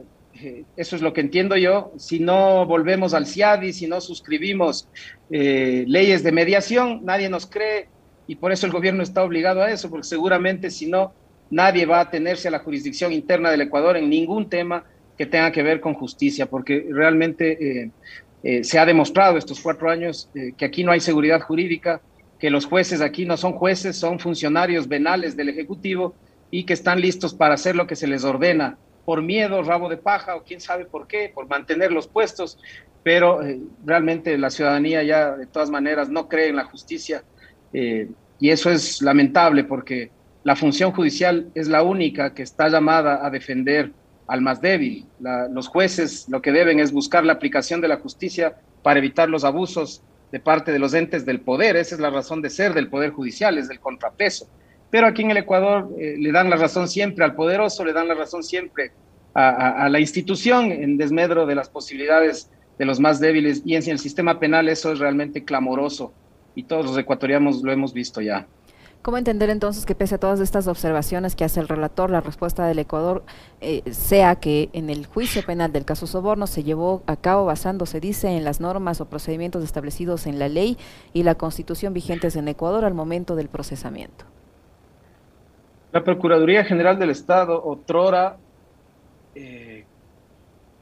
eso 0.76 0.96
es 0.96 1.02
lo 1.02 1.12
que 1.12 1.20
entiendo 1.20 1.56
yo, 1.56 1.92
si 1.98 2.18
no 2.18 2.66
volvemos 2.66 3.14
al 3.14 3.26
CIADI, 3.26 3.72
si 3.72 3.86
no 3.86 4.00
suscribimos 4.00 4.88
leyes 5.28 6.22
de 6.22 6.32
mediación, 6.32 7.04
nadie 7.04 7.28
nos 7.28 7.46
cree 7.46 7.88
y 8.26 8.36
por 8.36 8.52
eso 8.52 8.66
el 8.66 8.72
gobierno 8.72 9.02
está 9.02 9.22
obligado 9.22 9.62
a 9.62 9.70
eso, 9.70 9.90
porque 9.90 10.06
seguramente 10.06 10.70
si 10.70 10.86
no, 10.86 11.12
nadie 11.50 11.86
va 11.86 12.00
a 12.00 12.10
tenerse 12.10 12.48
a 12.48 12.50
la 12.50 12.60
jurisdicción 12.60 13.12
interna 13.12 13.50
del 13.50 13.62
Ecuador 13.62 13.96
en 13.96 14.08
ningún 14.08 14.48
tema 14.48 14.84
que 15.16 15.26
tenga 15.26 15.52
que 15.52 15.62
ver 15.62 15.80
con 15.80 15.94
justicia, 15.94 16.46
porque 16.46 16.86
realmente 16.90 17.82
eh, 17.82 17.90
eh, 18.44 18.62
se 18.62 18.78
ha 18.78 18.84
demostrado 18.84 19.38
estos 19.38 19.58
cuatro 19.60 19.90
años 19.90 20.28
eh, 20.34 20.52
que 20.56 20.66
aquí 20.66 20.84
no 20.84 20.92
hay 20.92 21.00
seguridad 21.00 21.40
jurídica, 21.40 22.02
que 22.38 22.50
los 22.50 22.66
jueces 22.66 23.00
aquí 23.00 23.24
no 23.24 23.38
son 23.38 23.54
jueces, 23.54 23.96
son 23.96 24.20
funcionarios 24.20 24.86
venales 24.86 25.34
del 25.34 25.48
Ejecutivo 25.48 26.14
y 26.50 26.64
que 26.64 26.74
están 26.74 27.00
listos 27.00 27.32
para 27.32 27.54
hacer 27.54 27.74
lo 27.74 27.86
que 27.86 27.96
se 27.96 28.06
les 28.06 28.22
ordena, 28.22 28.76
por 29.06 29.22
miedo, 29.22 29.62
rabo 29.62 29.88
de 29.88 29.96
paja 29.96 30.36
o 30.36 30.44
quién 30.44 30.60
sabe 30.60 30.84
por 30.84 31.06
qué, 31.06 31.32
por 31.34 31.48
mantener 31.48 31.90
los 31.90 32.06
puestos, 32.06 32.58
pero 33.02 33.40
realmente 33.84 34.36
la 34.36 34.50
ciudadanía 34.50 35.02
ya 35.02 35.36
de 35.36 35.46
todas 35.46 35.70
maneras 35.70 36.10
no 36.10 36.28
cree 36.28 36.48
en 36.48 36.56
la 36.56 36.64
justicia 36.64 37.24
y 37.72 38.50
eso 38.50 38.70
es 38.70 39.02
lamentable 39.02 39.64
porque 39.64 40.10
la 40.42 40.56
función 40.56 40.92
judicial 40.92 41.50
es 41.54 41.68
la 41.68 41.82
única 41.82 42.34
que 42.34 42.42
está 42.42 42.68
llamada 42.68 43.26
a 43.26 43.30
defender 43.30 43.92
al 44.26 44.40
más 44.40 44.60
débil. 44.60 45.06
los 45.50 45.68
jueces 45.68 46.26
lo 46.28 46.40
que 46.40 46.52
deben 46.52 46.80
es 46.80 46.92
buscar 46.92 47.24
la 47.24 47.34
aplicación 47.34 47.80
de 47.80 47.88
la 47.88 47.98
justicia 47.98 48.56
para 48.82 48.98
evitar 48.98 49.28
los 49.28 49.44
abusos 49.44 50.02
de 50.32 50.40
parte 50.40 50.72
de 50.72 50.78
los 50.78 50.94
entes 50.94 51.24
del 51.24 51.40
poder. 51.40 51.76
Esa 51.76 51.94
es 51.94 52.00
la 52.00 52.10
razón 52.10 52.42
de 52.42 52.50
ser 52.50 52.74
del 52.74 52.88
poder 52.88 53.10
judicial, 53.10 53.56
es 53.58 53.68
del 53.68 53.80
contrapeso. 53.80 54.48
Pero 54.90 55.06
aquí 55.06 55.22
en 55.22 55.30
el 55.30 55.38
Ecuador 55.38 55.90
eh, 55.98 56.16
le 56.18 56.32
dan 56.32 56.50
la 56.50 56.56
razón 56.56 56.88
siempre 56.88 57.24
al 57.24 57.34
poderoso, 57.34 57.84
le 57.84 57.92
dan 57.92 58.08
la 58.08 58.14
razón 58.14 58.42
siempre 58.42 58.92
a, 59.34 59.88
la 59.88 59.98
institución 59.98 60.70
en 60.70 60.96
desmedro 60.96 61.44
de 61.46 61.56
las 61.56 61.68
posibilidades 61.68 62.50
de 62.78 62.84
los 62.84 63.00
más 63.00 63.20
débiles. 63.20 63.62
Y 63.64 63.74
en 63.74 63.88
el 63.88 63.98
sistema 63.98 64.38
penal 64.38 64.68
eso 64.68 64.92
es 64.92 64.98
realmente 64.98 65.44
clamoroso 65.44 66.12
y 66.54 66.64
todos 66.64 66.86
los 66.86 66.98
ecuatorianos 66.98 67.62
lo 67.62 67.72
hemos 67.72 67.92
visto 67.92 68.20
ya. 68.20 68.46
¿Cómo 69.04 69.18
entender 69.18 69.50
entonces 69.50 69.84
que 69.84 69.94
pese 69.94 70.14
a 70.14 70.18
todas 70.18 70.40
estas 70.40 70.66
observaciones 70.66 71.36
que 71.36 71.44
hace 71.44 71.60
el 71.60 71.68
relator, 71.68 72.08
la 72.08 72.22
respuesta 72.22 72.66
del 72.66 72.78
Ecuador 72.78 73.22
eh, 73.60 73.82
sea 73.92 74.36
que 74.36 74.70
en 74.72 74.88
el 74.88 75.04
juicio 75.04 75.42
penal 75.42 75.72
del 75.72 75.84
caso 75.84 76.06
Soborno 76.06 76.46
se 76.46 76.64
llevó 76.64 77.02
a 77.06 77.16
cabo 77.16 77.44
basándose, 77.44 78.00
dice, 78.00 78.28
en 78.28 78.44
las 78.44 78.62
normas 78.62 79.02
o 79.02 79.10
procedimientos 79.10 79.62
establecidos 79.62 80.26
en 80.26 80.38
la 80.38 80.48
ley 80.48 80.78
y 81.12 81.22
la 81.22 81.34
constitución 81.34 81.92
vigentes 81.92 82.34
en 82.34 82.48
Ecuador 82.48 82.86
al 82.86 82.94
momento 82.94 83.36
del 83.36 83.48
procesamiento? 83.48 84.24
La 85.92 86.02
Procuraduría 86.02 86.64
General 86.64 86.98
del 86.98 87.10
Estado, 87.10 87.62
otrora, 87.62 88.38
eh, 89.34 89.84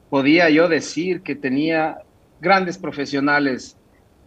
podía 0.09 0.49
yo 0.49 0.69
decir 0.69 1.23
que 1.23 1.35
tenía 1.35 1.97
grandes 2.39 2.77
profesionales 2.77 3.75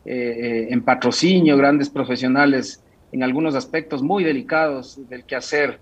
eh, 0.04 0.66
en 0.68 0.82
patrocinio, 0.82 1.56
grandes 1.56 1.88
profesionales 1.88 2.82
en 3.12 3.22
algunos 3.22 3.54
aspectos 3.54 4.02
muy 4.02 4.24
delicados 4.24 4.98
del 5.08 5.24
quehacer 5.24 5.80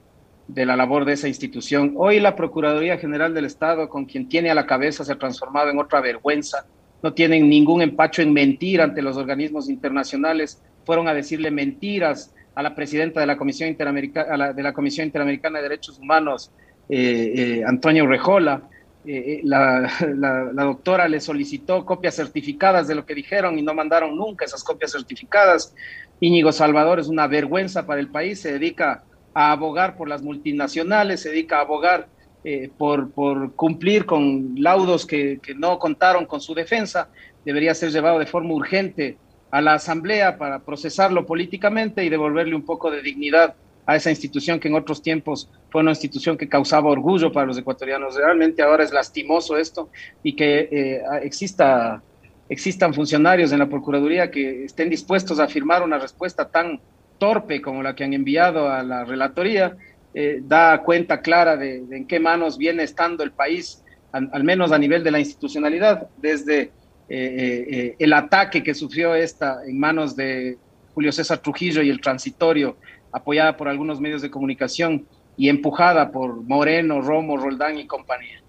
de 0.49 0.67
la 0.67 0.77
labor 0.77 1.05
de 1.05 1.15
esa 1.15 1.29
institución. 1.29 1.95
Hoy 1.97 2.21
la 2.21 2.37
Procuraduría 2.37 2.99
General 2.99 3.33
del 3.33 3.47
Estado, 3.47 3.89
con 3.89 4.05
quien 4.05 4.29
tiene 4.29 4.51
a 4.51 4.55
la 4.55 4.67
cabeza, 4.67 5.05
se 5.05 5.13
ha 5.13 5.19
transformado 5.19 5.71
en 5.71 5.79
otra 5.79 6.01
vergüenza. 6.01 6.67
No 7.03 7.13
tienen 7.15 7.49
ningún 7.49 7.83
empacho 7.83 8.23
en 8.23 8.33
mentir 8.33 8.81
ante 8.81 9.03
los 9.03 9.17
organismos 9.17 9.69
internacionales. 9.69 10.63
Fueron 10.85 11.09
a 11.09 11.15
decirle 11.15 11.51
mentiras 11.51 12.35
a 12.55 12.63
la 12.63 12.75
presidenta 12.75 13.21
de 13.21 13.27
la 13.27 13.37
Comisión 13.37 13.69
Interamericana, 13.69 14.53
de 14.53 14.63
la 14.63 14.73
Comisión 14.73 15.07
Interamericana 15.07 15.59
de 15.59 15.65
Derechos 15.65 15.99
Humanos, 15.99 16.51
eh, 16.89 17.33
eh, 17.37 17.63
Antonio 17.67 18.07
Rejola. 18.07 18.69
Eh, 19.07 19.41
la, 19.45 19.91
la, 20.01 20.65
doctora 20.65 21.09
le 21.09 21.21
solicitó 21.21 21.85
copias 21.85 22.17
certificadas 22.17 22.89
de 22.89 22.95
lo 22.95 23.05
que 23.05 23.15
dijeron 23.15 23.59
y 23.59 23.63
no 23.63 23.75
mandaron 23.75 24.17
nunca 24.17 24.45
esas 24.45 24.65
copias 24.65 24.93
certificadas. 24.93 25.75
Íñigo 26.21 26.53
Salvador 26.53 27.01
es 27.01 27.09
una 27.09 27.27
vergüenza 27.27 27.87
para 27.87 28.01
el 28.01 28.09
país, 28.09 28.41
se 28.41 28.53
dedica 28.53 29.05
a 29.35 29.53
abogar 29.53 29.97
por 29.97 30.09
las 30.09 30.23
multinacionales, 30.23 31.21
se 31.21 31.31
dedica 31.31 31.59
a 31.59 31.63
abogar 31.63 32.09
eh, 32.45 32.71
por, 32.77 33.11
por, 33.11 33.55
cumplir 33.55 34.07
con 34.07 34.55
laudos 34.57 35.07
que, 35.07 35.41
que, 35.43 35.55
no 35.55 35.79
contaron 35.79 36.27
con 36.27 36.41
su 36.41 36.55
defensa, 36.55 37.09
debería 37.45 37.75
ser 37.75 37.91
llevado 37.91 38.19
de 38.19 38.27
forma 38.27 38.55
urgente 38.55 39.17
a 39.51 39.61
la 39.61 39.75
Asamblea 39.75 40.37
para 40.37 40.61
procesarlo 40.61 41.27
políticamente 41.27 42.05
y 42.05 42.11
devolverle 42.11 42.55
un 42.55 42.65
poco 42.65 42.91
de 42.91 43.03
dignidad 43.03 43.55
a 43.87 43.97
esa 43.97 44.11
institución 44.11 44.61
que 44.61 44.69
en 44.69 44.75
otros 44.75 45.03
tiempos 45.03 45.51
fue 45.75 45.83
una 45.83 45.91
institución 45.91 46.39
que 46.39 46.49
causaba 46.49 46.89
orgullo 46.89 47.33
para 47.33 47.47
los 47.47 47.59
ecuatorianos. 47.59 48.15
Realmente 48.15 48.63
ahora 48.63 48.85
es 48.85 48.93
lastimoso 48.93 49.57
esto 49.57 49.91
y 50.23 50.37
que 50.37 50.69
eh, 50.71 51.03
exista 51.21 52.01
existan 52.49 52.95
funcionarios 52.95 53.51
en 53.51 53.59
la 53.59 53.69
Procuraduría 53.69 54.31
que 54.31 54.67
estén 54.67 54.89
dispuestos 54.89 55.41
a 55.41 55.49
firmar 55.49 55.83
una 55.83 55.99
respuesta 55.99 56.49
tan 56.49 56.79
torpe 57.19 57.61
como 57.61 57.83
la 57.83 57.97
que 57.97 58.05
han 58.05 58.13
enviado 58.13 58.71
a 58.71 58.85
la 58.85 59.05
relatoría, 59.05 59.77
eh, 60.15 60.39
da 60.45 60.81
cuenta 60.81 61.21
clara 61.21 61.57
de, 61.57 61.79
en 61.91 62.07
qué 62.07 62.21
manos 62.21 62.57
viene 62.57 62.85
estando 62.85 63.25
el 63.25 63.33
país, 63.33 63.83
al, 64.13 64.45
menos 64.45 64.71
a 64.71 64.79
nivel 64.79 65.03
de 65.03 65.11
la 65.11 65.19
institucionalidad, 65.19 66.07
desde 66.19 66.61
eh, 66.61 66.71
eh, 67.09 67.97
el 67.99 68.13
ataque 68.13 68.63
que 68.63 68.75
sufrió 68.75 69.17
esta 69.17 69.59
en 69.67 69.77
manos 69.77 70.15
de 70.15 70.57
Julio 70.95 71.11
César 71.11 71.39
Trujillo 71.39 71.83
y 71.83 71.91
el 71.91 72.01
transitorio, 72.01 72.77
apoyada 73.11 73.57
por 73.57 73.67
algunos 73.67 74.01
medios 74.01 74.23
de 74.23 74.31
comunicación 74.31 75.05
y 75.37 75.49
empujada 75.49 76.11
por 76.11 76.43
Moreno, 76.43 77.01
Romo, 77.01 77.37
Roldán 77.37 77.79
y 77.79 77.87
compañía. 77.87 78.43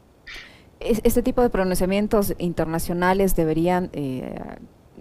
Este 0.79 1.23
tipo 1.23 1.41
de 1.41 1.49
pronunciamientos 1.49 2.35
internacionales 2.37 3.35
deberían 3.35 3.89
eh, 3.93 4.35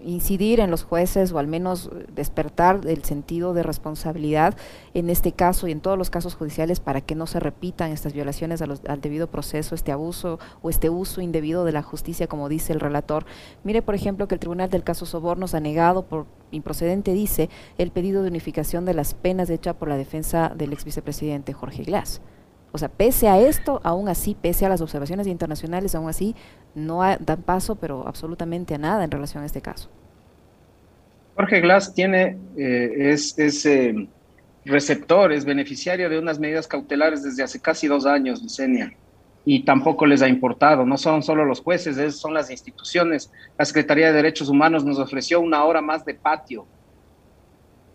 incidir 0.05 0.59
en 0.59 0.71
los 0.71 0.83
jueces 0.83 1.31
o 1.31 1.39
al 1.39 1.47
menos 1.47 1.89
despertar 2.13 2.81
el 2.85 3.03
sentido 3.03 3.53
de 3.53 3.63
responsabilidad 3.63 4.55
en 4.93 5.09
este 5.09 5.31
caso 5.31 5.67
y 5.67 5.71
en 5.71 5.81
todos 5.81 5.97
los 5.97 6.09
casos 6.09 6.35
judiciales 6.35 6.79
para 6.79 7.01
que 7.01 7.15
no 7.15 7.27
se 7.27 7.39
repitan 7.39 7.91
estas 7.91 8.13
violaciones 8.13 8.61
al 8.61 9.01
debido 9.01 9.27
proceso, 9.27 9.75
este 9.75 9.91
abuso 9.91 10.39
o 10.61 10.69
este 10.69 10.89
uso 10.89 11.21
indebido 11.21 11.65
de 11.65 11.71
la 11.71 11.81
justicia, 11.81 12.27
como 12.27 12.49
dice 12.49 12.73
el 12.73 12.79
relator. 12.79 13.25
Mire, 13.63 13.81
por 13.81 13.95
ejemplo, 13.95 14.27
que 14.27 14.35
el 14.35 14.39
Tribunal 14.39 14.69
del 14.69 14.83
caso 14.83 15.05
Sobornos 15.05 15.53
ha 15.53 15.59
negado 15.59 16.05
por 16.05 16.27
improcedente, 16.51 17.13
dice, 17.13 17.49
el 17.77 17.91
pedido 17.91 18.21
de 18.21 18.29
unificación 18.29 18.85
de 18.85 18.93
las 18.93 19.13
penas 19.13 19.49
hecha 19.49 19.73
por 19.73 19.89
la 19.89 19.97
defensa 19.97 20.53
del 20.55 20.73
ex 20.73 20.85
vicepresidente 20.85 21.53
Jorge 21.53 21.83
Glass. 21.83 22.21
O 22.75 22.77
sea, 22.77 22.89
pese 22.89 23.29
a 23.29 23.39
esto, 23.39 23.79
aún 23.85 24.09
así, 24.09 24.35
pese 24.35 24.65
a 24.65 24.69
las 24.69 24.81
observaciones 24.81 25.27
internacionales, 25.27 25.95
aún 25.95 26.09
así, 26.09 26.35
no 26.73 26.99
dan 27.21 27.41
paso, 27.43 27.75
pero 27.77 28.05
absolutamente 28.05 28.75
a 28.75 28.77
nada 28.77 29.05
en 29.05 29.11
relación 29.11 29.43
a 29.43 29.45
este 29.45 29.61
caso. 29.61 29.89
Jorge 31.37 31.61
Glass 31.61 31.93
tiene, 31.93 32.37
eh, 32.57 33.11
es, 33.13 33.65
eh, 33.65 34.09
receptor, 34.65 35.31
es 35.31 35.45
beneficiario 35.45 36.09
de 36.09 36.19
unas 36.19 36.37
medidas 36.37 36.67
cautelares 36.67 37.23
desde 37.23 37.43
hace 37.43 37.61
casi 37.61 37.87
dos 37.87 38.05
años, 38.05 38.43
Licenia, 38.43 38.91
y 39.45 39.63
tampoco 39.63 40.05
les 40.05 40.21
ha 40.21 40.27
importado. 40.27 40.85
No 40.85 40.97
son 40.97 41.23
solo 41.23 41.45
los 41.45 41.61
jueces, 41.61 42.17
son 42.17 42.33
las 42.33 42.51
instituciones. 42.51 43.31
La 43.57 43.63
Secretaría 43.63 44.07
de 44.07 44.13
Derechos 44.13 44.49
Humanos 44.49 44.83
nos 44.83 44.99
ofreció 44.99 45.39
una 45.39 45.63
hora 45.63 45.79
más 45.79 46.03
de 46.03 46.15
patio. 46.15 46.67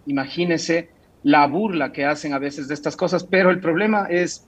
Imagínense 0.06 0.88
la 1.22 1.46
burla 1.46 1.92
que 1.92 2.04
hacen 2.04 2.32
a 2.32 2.38
veces 2.38 2.68
de 2.68 2.74
estas 2.74 2.96
cosas, 2.96 3.24
pero 3.24 3.50
el 3.50 3.60
problema 3.60 4.06
es 4.08 4.46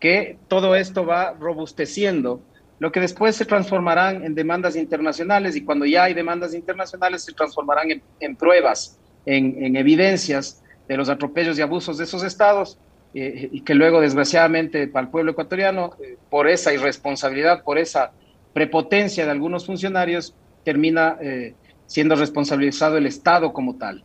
que 0.00 0.38
todo 0.48 0.74
esto 0.74 1.06
va 1.06 1.32
robusteciendo, 1.32 2.40
lo 2.78 2.92
que 2.92 3.00
después 3.00 3.36
se 3.36 3.44
transformarán 3.44 4.24
en 4.24 4.34
demandas 4.34 4.76
internacionales 4.76 5.56
y 5.56 5.64
cuando 5.64 5.86
ya 5.86 6.04
hay 6.04 6.14
demandas 6.14 6.54
internacionales 6.54 7.22
se 7.22 7.32
transformarán 7.32 8.02
en, 8.20 8.36
pruebas, 8.36 8.98
en, 9.26 9.76
evidencias 9.76 10.62
de 10.88 10.96
los 10.96 11.08
atropellos 11.08 11.58
y 11.58 11.62
abusos 11.62 11.98
de 11.98 12.04
esos 12.04 12.22
estados 12.24 12.78
eh, 13.14 13.48
y 13.52 13.60
que 13.60 13.74
luego 13.74 14.00
desgraciadamente 14.00 14.88
para 14.88 15.06
el 15.06 15.10
pueblo 15.10 15.32
ecuatoriano, 15.32 15.94
eh, 16.02 16.16
por 16.28 16.48
esa 16.48 16.74
irresponsabilidad, 16.74 17.62
por 17.62 17.78
esa 17.78 18.12
prepotencia 18.52 19.24
de 19.24 19.30
algunos 19.30 19.66
funcionarios, 19.66 20.34
termina 20.64 21.16
eh, 21.20 21.54
siendo 21.86 22.16
responsabilizado 22.16 22.96
el 22.96 23.06
Estado 23.06 23.52
como 23.52 23.76
tal. 23.76 24.04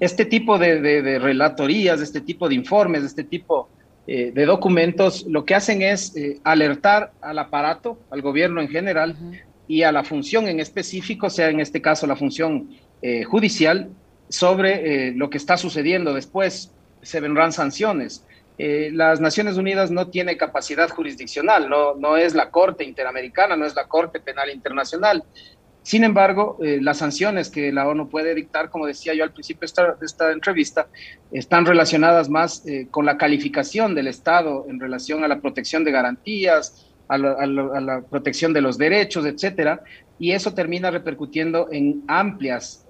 este 0.00 0.24
tipo 0.24 0.58
de, 0.58 0.80
de, 0.80 1.02
de 1.02 1.18
relatorías, 1.18 2.00
este 2.00 2.20
tipo 2.20 2.48
de 2.48 2.54
informes, 2.54 3.04
este 3.04 3.24
tipo 3.24 3.68
eh, 4.10 4.32
de 4.32 4.46
documentos, 4.46 5.26
lo 5.28 5.44
que 5.44 5.54
hacen 5.54 5.82
es 5.82 6.16
eh, 6.16 6.40
alertar 6.42 7.12
al 7.20 7.38
aparato, 7.38 7.98
al 8.08 8.22
gobierno 8.22 8.62
en 8.62 8.68
general 8.68 9.14
y 9.66 9.82
a 9.82 9.92
la 9.92 10.02
función 10.02 10.48
en 10.48 10.60
específico, 10.60 11.28
sea 11.28 11.50
en 11.50 11.60
este 11.60 11.82
caso 11.82 12.06
la 12.06 12.16
función 12.16 12.70
eh, 13.02 13.24
judicial, 13.24 13.90
sobre 14.30 15.12
lo 15.12 15.28
que 15.30 15.36
está 15.36 15.56
sucediendo 15.56 16.12
después. 16.12 16.70
Se 17.00 17.20
vendrán 17.20 17.52
sanciones. 17.52 18.24
las 18.58 19.20
Naciones 19.20 19.56
Unidas 19.56 19.90
no 19.90 20.08
tiene 20.08 20.36
capacidad 20.36 20.88
jurisdiccional, 20.90 21.68
no, 21.68 21.94
no 21.94 22.16
es 22.16 22.34
la 22.34 22.50
Corte 22.50 22.84
Interamericana, 22.84 23.56
no 23.56 23.64
es 23.64 23.74
la 23.74 23.88
Corte 23.88 24.20
Penal 24.20 24.50
Internacional. 24.50 25.24
Sin 25.88 26.04
embargo, 26.04 26.58
eh, 26.62 26.80
las 26.82 26.98
sanciones 26.98 27.48
que 27.48 27.72
la 27.72 27.88
ONU 27.88 28.10
puede 28.10 28.34
dictar, 28.34 28.68
como 28.68 28.84
decía 28.84 29.14
yo 29.14 29.24
al 29.24 29.32
principio 29.32 29.66
de 29.98 30.04
esta, 30.04 30.32
entrevista, 30.32 30.88
están 31.32 31.64
relacionadas 31.64 32.28
más 32.28 32.62
eh, 32.66 32.88
con 32.90 33.06
la 33.06 33.16
calificación 33.16 33.94
del 33.94 34.08
Estado 34.08 34.66
en 34.68 34.78
relación 34.80 35.24
a 35.24 35.28
la 35.28 35.40
protección 35.40 35.84
de 35.84 35.92
garantías, 35.92 36.90
a 37.08 37.16
la, 37.16 38.02
protección 38.02 38.52
de 38.52 38.60
los 38.60 38.76
derechos, 38.76 39.24
etcétera, 39.24 39.82
y 40.18 40.32
eso 40.32 40.52
termina 40.52 40.90
repercutiendo 40.90 41.68
en 41.72 42.02
amplias 42.06 42.86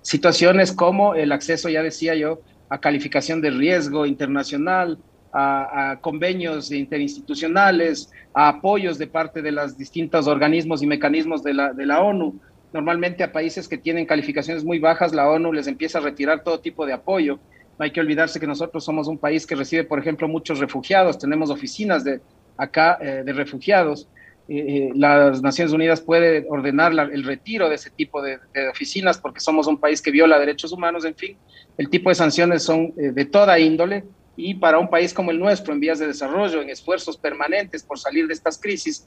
situaciones 0.00 0.72
como 0.72 1.14
el 1.14 1.32
acceso, 1.32 1.68
ya 1.68 1.82
decía 1.82 2.14
yo, 2.14 2.40
a 2.70 2.80
calificación 2.80 3.42
de 3.42 3.50
riesgo 3.50 4.06
internacional, 4.06 4.98
a, 5.38 5.98
convenios 6.00 6.72
interinstitucionales, 6.72 8.10
a 8.32 8.48
apoyos 8.48 8.96
de 8.96 9.06
parte 9.06 9.42
de 9.42 9.52
los 9.52 9.76
distintos 9.76 10.26
organismos 10.26 10.82
y 10.82 10.86
mecanismos 10.86 11.42
de 11.42 11.52
la, 11.52 12.00
ONU. 12.00 12.40
Normalmente 12.72 13.22
a 13.22 13.32
países 13.32 13.68
que 13.68 13.78
tienen 13.78 14.06
calificaciones 14.06 14.64
muy 14.64 14.78
bajas, 14.78 15.14
la 15.14 15.28
ONU 15.28 15.52
les 15.52 15.66
empieza 15.66 15.98
a 15.98 16.02
retirar 16.02 16.42
todo 16.42 16.60
tipo 16.60 16.86
de 16.86 16.94
apoyo. 16.94 17.38
No 17.78 17.84
hay 17.84 17.90
que 17.90 18.00
olvidarse 18.00 18.40
que 18.40 18.46
nosotros 18.46 18.84
somos 18.84 19.08
un 19.08 19.18
país 19.18 19.46
que 19.46 19.54
recibe, 19.54 19.84
por 19.84 19.98
ejemplo, 19.98 20.26
muchos 20.26 20.58
refugiados, 20.58 21.18
tenemos 21.18 21.50
oficinas 21.50 22.02
de 22.02 22.20
acá 22.56 22.98
eh, 23.02 23.22
de 23.22 23.32
refugiados 23.34 24.08
eh, 24.48 24.58
eh, 24.58 24.92
las 24.94 25.42
Naciones 25.42 25.74
Unidas 25.74 26.00
puede 26.00 26.46
ordenar 26.48 26.92
el 26.92 27.24
retiro 27.24 27.68
de 27.68 27.74
ese 27.74 27.90
tipo 27.90 28.22
de, 28.22 28.38
oficinas 28.70 29.18
porque 29.18 29.40
somos 29.40 29.66
un 29.66 29.76
país 29.76 30.00
que 30.00 30.12
viola 30.12 30.38
derechos 30.38 30.72
humanos, 30.72 31.04
en 31.04 31.16
fin, 31.16 31.36
el 31.76 31.90
tipo 31.90 32.08
de 32.08 32.14
sanciones 32.14 32.62
son 32.62 32.94
de 32.96 33.24
toda 33.24 33.58
índole 33.58 34.04
y 34.36 34.54
para 34.54 34.78
un 34.78 34.88
país 34.88 35.14
como 35.14 35.30
el 35.30 35.38
nuestro, 35.38 35.72
en 35.72 35.80
vías 35.80 35.98
de 35.98 36.06
desarrollo, 36.06 36.60
en 36.60 36.70
esfuerzos 36.70 37.16
permanentes 37.16 37.82
por 37.82 37.98
salir 37.98 38.26
de 38.26 38.34
estas 38.34 38.58
crisis, 38.58 39.06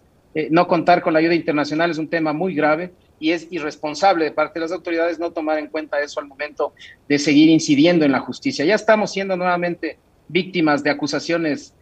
no 0.51 0.67
contar 0.67 1.01
con 1.01 1.13
la 1.13 1.19
ayuda 1.19 1.33
internacional 1.33 1.89
es 1.89 1.98
un 1.98 2.07
tema 2.07 2.33
muy 2.33 2.53
grave 2.53 2.91
y 3.19 3.31
es 3.31 3.48
irresponsable 3.50 4.25
de 4.25 4.31
parte 4.31 4.59
de 4.59 4.65
las 4.65 4.71
autoridades 4.71 5.17
no 5.17 5.31
tomar 5.31 5.57
en 5.57 5.67
cuenta 5.67 6.00
eso 6.00 6.19
al 6.19 6.27
momento 6.27 6.74
de 7.07 7.17
seguir 7.17 7.50
incidiendo 7.50 8.05
en 8.05 8.12
la 8.12 8.19
justicia. 8.19 8.63
Ya 8.63 8.75
estamos 8.75 9.12
siendo 9.12 9.36
nuevamente 9.36 9.98
víctimas 10.27 10.83
de 10.83 10.91
acusaciones 10.91 11.74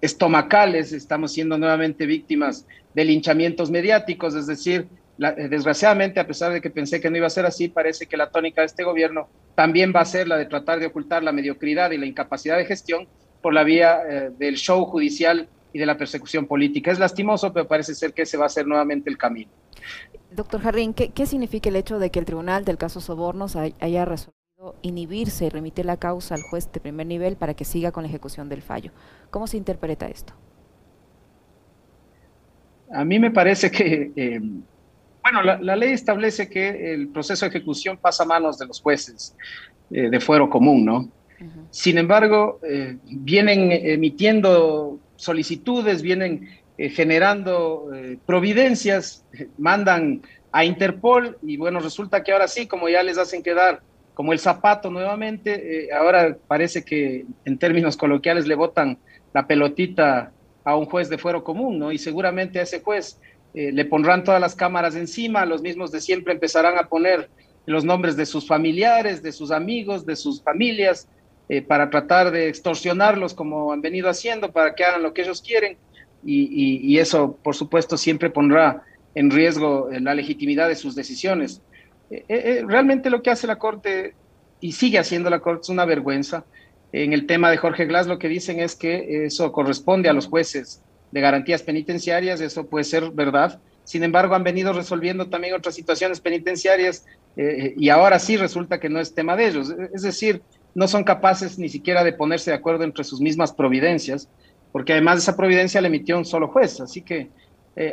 estomacales, 0.00 0.92
estamos 0.92 1.32
siendo 1.32 1.58
nuevamente 1.58 2.06
víctimas 2.06 2.66
de 2.94 3.04
linchamientos 3.04 3.70
mediáticos, 3.70 4.34
es 4.34 4.46
decir, 4.46 4.86
eh, 5.18 5.48
desgraciadamente, 5.48 6.20
a 6.20 6.26
pesar 6.26 6.52
de 6.52 6.60
que 6.60 6.70
pensé 6.70 7.00
que 7.00 7.10
no 7.10 7.16
iba 7.16 7.26
a 7.26 7.30
ser 7.30 7.46
así, 7.46 7.68
parece 7.68 8.06
que 8.06 8.16
la 8.16 8.30
tónica 8.30 8.60
de 8.60 8.66
este 8.66 8.84
gobierno 8.84 9.28
también 9.58 9.92
va 9.92 10.02
a 10.02 10.04
ser 10.04 10.28
la 10.28 10.36
de 10.36 10.46
tratar 10.46 10.78
de 10.78 10.86
ocultar 10.86 11.24
la 11.24 11.32
mediocridad 11.32 11.90
y 11.90 11.98
la 11.98 12.06
incapacidad 12.06 12.56
de 12.56 12.64
gestión 12.64 13.08
por 13.42 13.52
la 13.52 13.64
vía 13.64 13.98
eh, 14.08 14.30
del 14.38 14.54
show 14.54 14.84
judicial 14.84 15.48
y 15.72 15.80
de 15.80 15.84
la 15.84 15.98
persecución 15.98 16.46
política. 16.46 16.92
Es 16.92 17.00
lastimoso, 17.00 17.52
pero 17.52 17.66
parece 17.66 17.92
ser 17.96 18.14
que 18.14 18.22
ese 18.22 18.36
va 18.36 18.46
a 18.46 18.48
ser 18.48 18.68
nuevamente 18.68 19.10
el 19.10 19.18
camino. 19.18 19.50
Doctor 20.30 20.60
Jarrín, 20.60 20.94
¿qué, 20.94 21.08
qué 21.08 21.26
significa 21.26 21.70
el 21.70 21.74
hecho 21.74 21.98
de 21.98 22.12
que 22.12 22.20
el 22.20 22.24
tribunal 22.24 22.64
del 22.64 22.78
caso 22.78 23.00
Sobornos 23.00 23.56
haya 23.56 24.04
resuelto 24.04 24.76
inhibirse 24.82 25.46
y 25.46 25.48
remitir 25.48 25.86
la 25.86 25.96
causa 25.96 26.36
al 26.36 26.42
juez 26.42 26.70
de 26.70 26.78
primer 26.78 27.08
nivel 27.08 27.34
para 27.34 27.54
que 27.54 27.64
siga 27.64 27.90
con 27.90 28.04
la 28.04 28.08
ejecución 28.08 28.48
del 28.48 28.62
fallo. 28.62 28.92
¿Cómo 29.30 29.48
se 29.48 29.56
interpreta 29.56 30.06
esto? 30.06 30.34
A 32.92 33.04
mí 33.04 33.18
me 33.18 33.32
parece 33.32 33.72
que, 33.72 34.12
eh, 34.14 34.40
bueno, 35.30 35.58
la, 35.60 35.76
ley 35.76 35.92
establece 35.92 36.48
que 36.48 36.92
el 36.92 37.08
proceso 37.08 37.44
de 37.44 37.50
ejecución 37.50 37.96
pasa 37.96 38.22
a 38.24 38.26
manos 38.26 38.58
de 38.58 38.66
los 38.66 38.80
jueces 38.80 39.34
eh, 39.90 40.08
de 40.10 40.20
fuero 40.20 40.48
común, 40.48 40.84
¿no? 40.84 41.10
Sin 41.70 41.98
embargo, 41.98 42.58
eh, 42.68 42.96
vienen 43.04 43.70
emitiendo 43.70 44.98
solicitudes, 45.16 46.02
vienen 46.02 46.48
generando 46.76 47.90
providencias, 48.24 49.24
mandan 49.56 50.22
a 50.52 50.64
Interpol 50.64 51.38
y 51.42 51.56
bueno, 51.56 51.80
resulta 51.80 52.22
que 52.22 52.32
ahora 52.32 52.48
sí, 52.48 52.66
como 52.66 52.88
ya 52.88 53.02
les 53.02 53.18
hacen 53.18 53.42
quedar 53.42 53.82
como 54.14 54.32
el 54.32 54.40
zapato 54.40 54.90
nuevamente, 54.90 55.84
eh, 55.84 55.88
ahora 55.92 56.36
parece 56.48 56.84
que 56.84 57.24
en 57.44 57.58
términos 57.58 57.96
coloquiales 57.96 58.48
le 58.48 58.56
votan 58.56 58.98
la 59.32 59.46
pelotita 59.46 60.32
a 60.64 60.76
un 60.76 60.86
juez 60.86 61.08
de 61.08 61.18
fuero 61.18 61.44
común, 61.44 61.78
¿no? 61.78 61.92
Y 61.92 61.98
seguramente 61.98 62.58
a 62.58 62.62
ese 62.62 62.80
juez 62.80 63.20
eh, 63.58 63.72
le 63.72 63.84
pondrán 63.84 64.22
todas 64.22 64.40
las 64.40 64.54
cámaras 64.54 64.94
encima, 64.94 65.44
los 65.44 65.62
mismos 65.62 65.90
de 65.90 66.00
siempre 66.00 66.32
empezarán 66.32 66.78
a 66.78 66.86
poner 66.86 67.28
los 67.66 67.84
nombres 67.84 68.16
de 68.16 68.24
sus 68.24 68.46
familiares, 68.46 69.20
de 69.20 69.32
sus 69.32 69.50
amigos, 69.50 70.06
de 70.06 70.14
sus 70.14 70.40
familias, 70.44 71.08
eh, 71.48 71.60
para 71.60 71.90
tratar 71.90 72.30
de 72.30 72.48
extorsionarlos 72.48 73.34
como 73.34 73.72
han 73.72 73.80
venido 73.80 74.08
haciendo, 74.08 74.52
para 74.52 74.76
que 74.76 74.84
hagan 74.84 75.02
lo 75.02 75.12
que 75.12 75.22
ellos 75.22 75.42
quieren. 75.42 75.76
Y, 76.24 76.98
eso, 76.98 77.36
por 77.42 77.56
supuesto, 77.56 77.96
siempre 77.96 78.30
pondrá 78.30 78.84
en 79.16 79.28
riesgo 79.28 79.88
la 79.90 80.14
legitimidad 80.14 80.68
de 80.68 80.76
sus 80.76 80.94
decisiones. 80.94 81.60
Eh, 82.12 82.24
eh, 82.28 82.64
realmente 82.64 83.10
lo 83.10 83.22
que 83.22 83.30
hace 83.30 83.48
la 83.48 83.58
Corte 83.58 84.14
y 84.60 84.70
sigue 84.70 85.00
haciendo 85.00 85.30
la 85.30 85.40
Corte 85.40 85.62
es 85.62 85.68
una 85.68 85.84
vergüenza. 85.84 86.44
En 86.92 87.12
el 87.12 87.26
tema 87.26 87.50
de 87.50 87.56
Jorge 87.56 87.86
Glass 87.86 88.06
lo 88.06 88.20
que 88.20 88.28
dicen 88.28 88.60
es 88.60 88.76
que 88.76 89.26
eso 89.26 89.50
corresponde 89.50 90.08
a 90.08 90.12
los 90.12 90.28
jueces 90.28 90.80
de 91.10 91.20
garantías 91.20 91.62
penitenciarias, 91.62 92.40
eso 92.40 92.66
puede 92.66 92.84
ser 92.84 93.10
verdad. 93.10 93.60
Sin 93.84 94.02
embargo, 94.02 94.34
han 94.34 94.44
venido 94.44 94.72
resolviendo 94.72 95.28
también 95.28 95.54
otras 95.54 95.74
situaciones 95.74 96.20
penitenciarias 96.20 97.06
eh, 97.36 97.74
y 97.76 97.88
ahora 97.88 98.18
sí 98.18 98.36
resulta 98.36 98.78
que 98.78 98.88
no 98.88 99.00
es 99.00 99.14
tema 99.14 99.36
de 99.36 99.46
ellos. 99.48 99.74
Es 99.94 100.02
decir, 100.02 100.42
no 100.74 100.86
son 100.86 101.04
capaces 101.04 101.58
ni 101.58 101.68
siquiera 101.68 102.04
de 102.04 102.12
ponerse 102.12 102.50
de 102.50 102.56
acuerdo 102.56 102.84
entre 102.84 103.04
sus 103.04 103.20
mismas 103.20 103.52
providencias, 103.52 104.28
porque 104.72 104.92
además 104.92 105.16
de 105.16 105.22
esa 105.22 105.36
providencia 105.36 105.80
le 105.80 105.88
emitió 105.88 106.18
un 106.18 106.26
solo 106.26 106.48
juez. 106.48 106.80
Así 106.80 107.02
que 107.02 107.28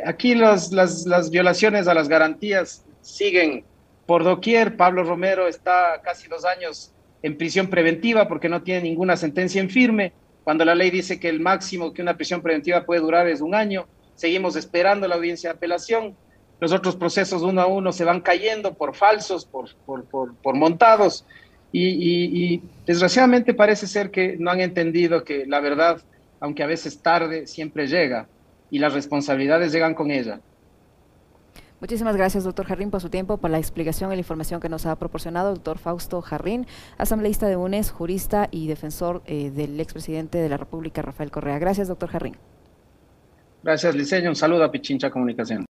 aquí 0.04 0.34
las, 0.34 0.72
las 0.72 1.30
violaciones 1.30 1.88
a 1.88 1.94
las 1.94 2.08
garantías 2.08 2.84
siguen 3.00 3.64
por 4.06 4.24
doquier. 4.24 4.76
Pablo 4.76 5.02
Romero 5.04 5.48
está 5.48 6.00
casi 6.02 6.28
dos 6.28 6.44
años 6.44 6.92
en 7.22 7.36
prisión 7.36 7.68
preventiva 7.68 8.28
porque 8.28 8.48
no 8.48 8.62
tiene 8.62 8.82
ninguna 8.82 9.16
sentencia 9.16 9.60
en 9.60 9.70
firme, 9.70 10.12
cuando 10.46 10.64
la 10.64 10.76
ley 10.76 10.92
dice 10.92 11.18
que 11.18 11.28
el 11.28 11.40
máximo 11.40 11.92
que 11.92 12.02
una 12.02 12.16
prisión 12.16 12.40
preventiva 12.40 12.84
puede 12.86 13.00
durar 13.00 13.26
es 13.26 13.40
un 13.40 13.52
año. 13.52 13.88
Seguimos 14.14 14.54
esperando 14.54 15.08
la 15.08 15.16
audiencia 15.16 15.50
de 15.50 15.56
apelación. 15.56 16.14
Los 16.60 16.70
otros 16.70 16.94
procesos 16.94 17.42
uno 17.42 17.60
a 17.60 17.66
uno 17.66 17.90
se 17.90 18.04
van 18.04 18.20
cayendo 18.20 18.72
por 18.74 18.94
falsos, 18.94 19.44
por, 19.44 19.74
por, 20.04 20.54
montados. 20.54 21.26
Y, 21.72 21.88
y 21.88 22.62
desgraciadamente 22.86 23.54
parece 23.54 23.88
ser 23.88 24.12
que 24.12 24.36
no 24.38 24.52
han 24.52 24.60
entendido 24.60 25.24
que 25.24 25.46
la 25.46 25.58
verdad, 25.58 26.00
aunque 26.38 26.62
a 26.62 26.68
veces 26.68 27.02
tarde, 27.02 27.48
siempre 27.48 27.88
llega 27.88 28.28
y 28.70 28.78
las 28.78 28.94
responsabilidades 28.94 29.72
llegan 29.72 29.94
con 29.94 30.12
ella. 30.12 30.38
Muchísimas 31.80 32.16
gracias, 32.16 32.44
doctor 32.44 32.64
Jarrín, 32.66 32.90
por 32.90 33.02
su 33.02 33.10
tiempo, 33.10 33.36
por 33.36 33.50
la 33.50 33.58
explicación 33.58 34.10
y 34.10 34.16
la 34.16 34.20
información 34.20 34.60
que 34.60 34.68
nos 34.68 34.86
ha 34.86 34.96
proporcionado. 34.96 35.50
Doctor 35.50 35.78
Fausto 35.78 36.22
Jarrín, 36.22 36.66
asambleísta 36.96 37.48
de 37.48 37.56
UNES, 37.56 37.90
jurista 37.90 38.48
y 38.50 38.66
defensor 38.66 39.22
eh, 39.26 39.50
del 39.50 39.78
expresidente 39.78 40.38
de 40.38 40.48
la 40.48 40.56
República, 40.56 41.02
Rafael 41.02 41.30
Correa. 41.30 41.58
Gracias, 41.58 41.88
doctor 41.88 42.08
Jarrín. 42.08 42.36
Gracias, 43.62 43.94
Liceño. 43.94 44.30
Un 44.30 44.36
saludo 44.36 44.64
a 44.64 44.70
Pichincha 44.70 45.10
Comunicación. 45.10 45.66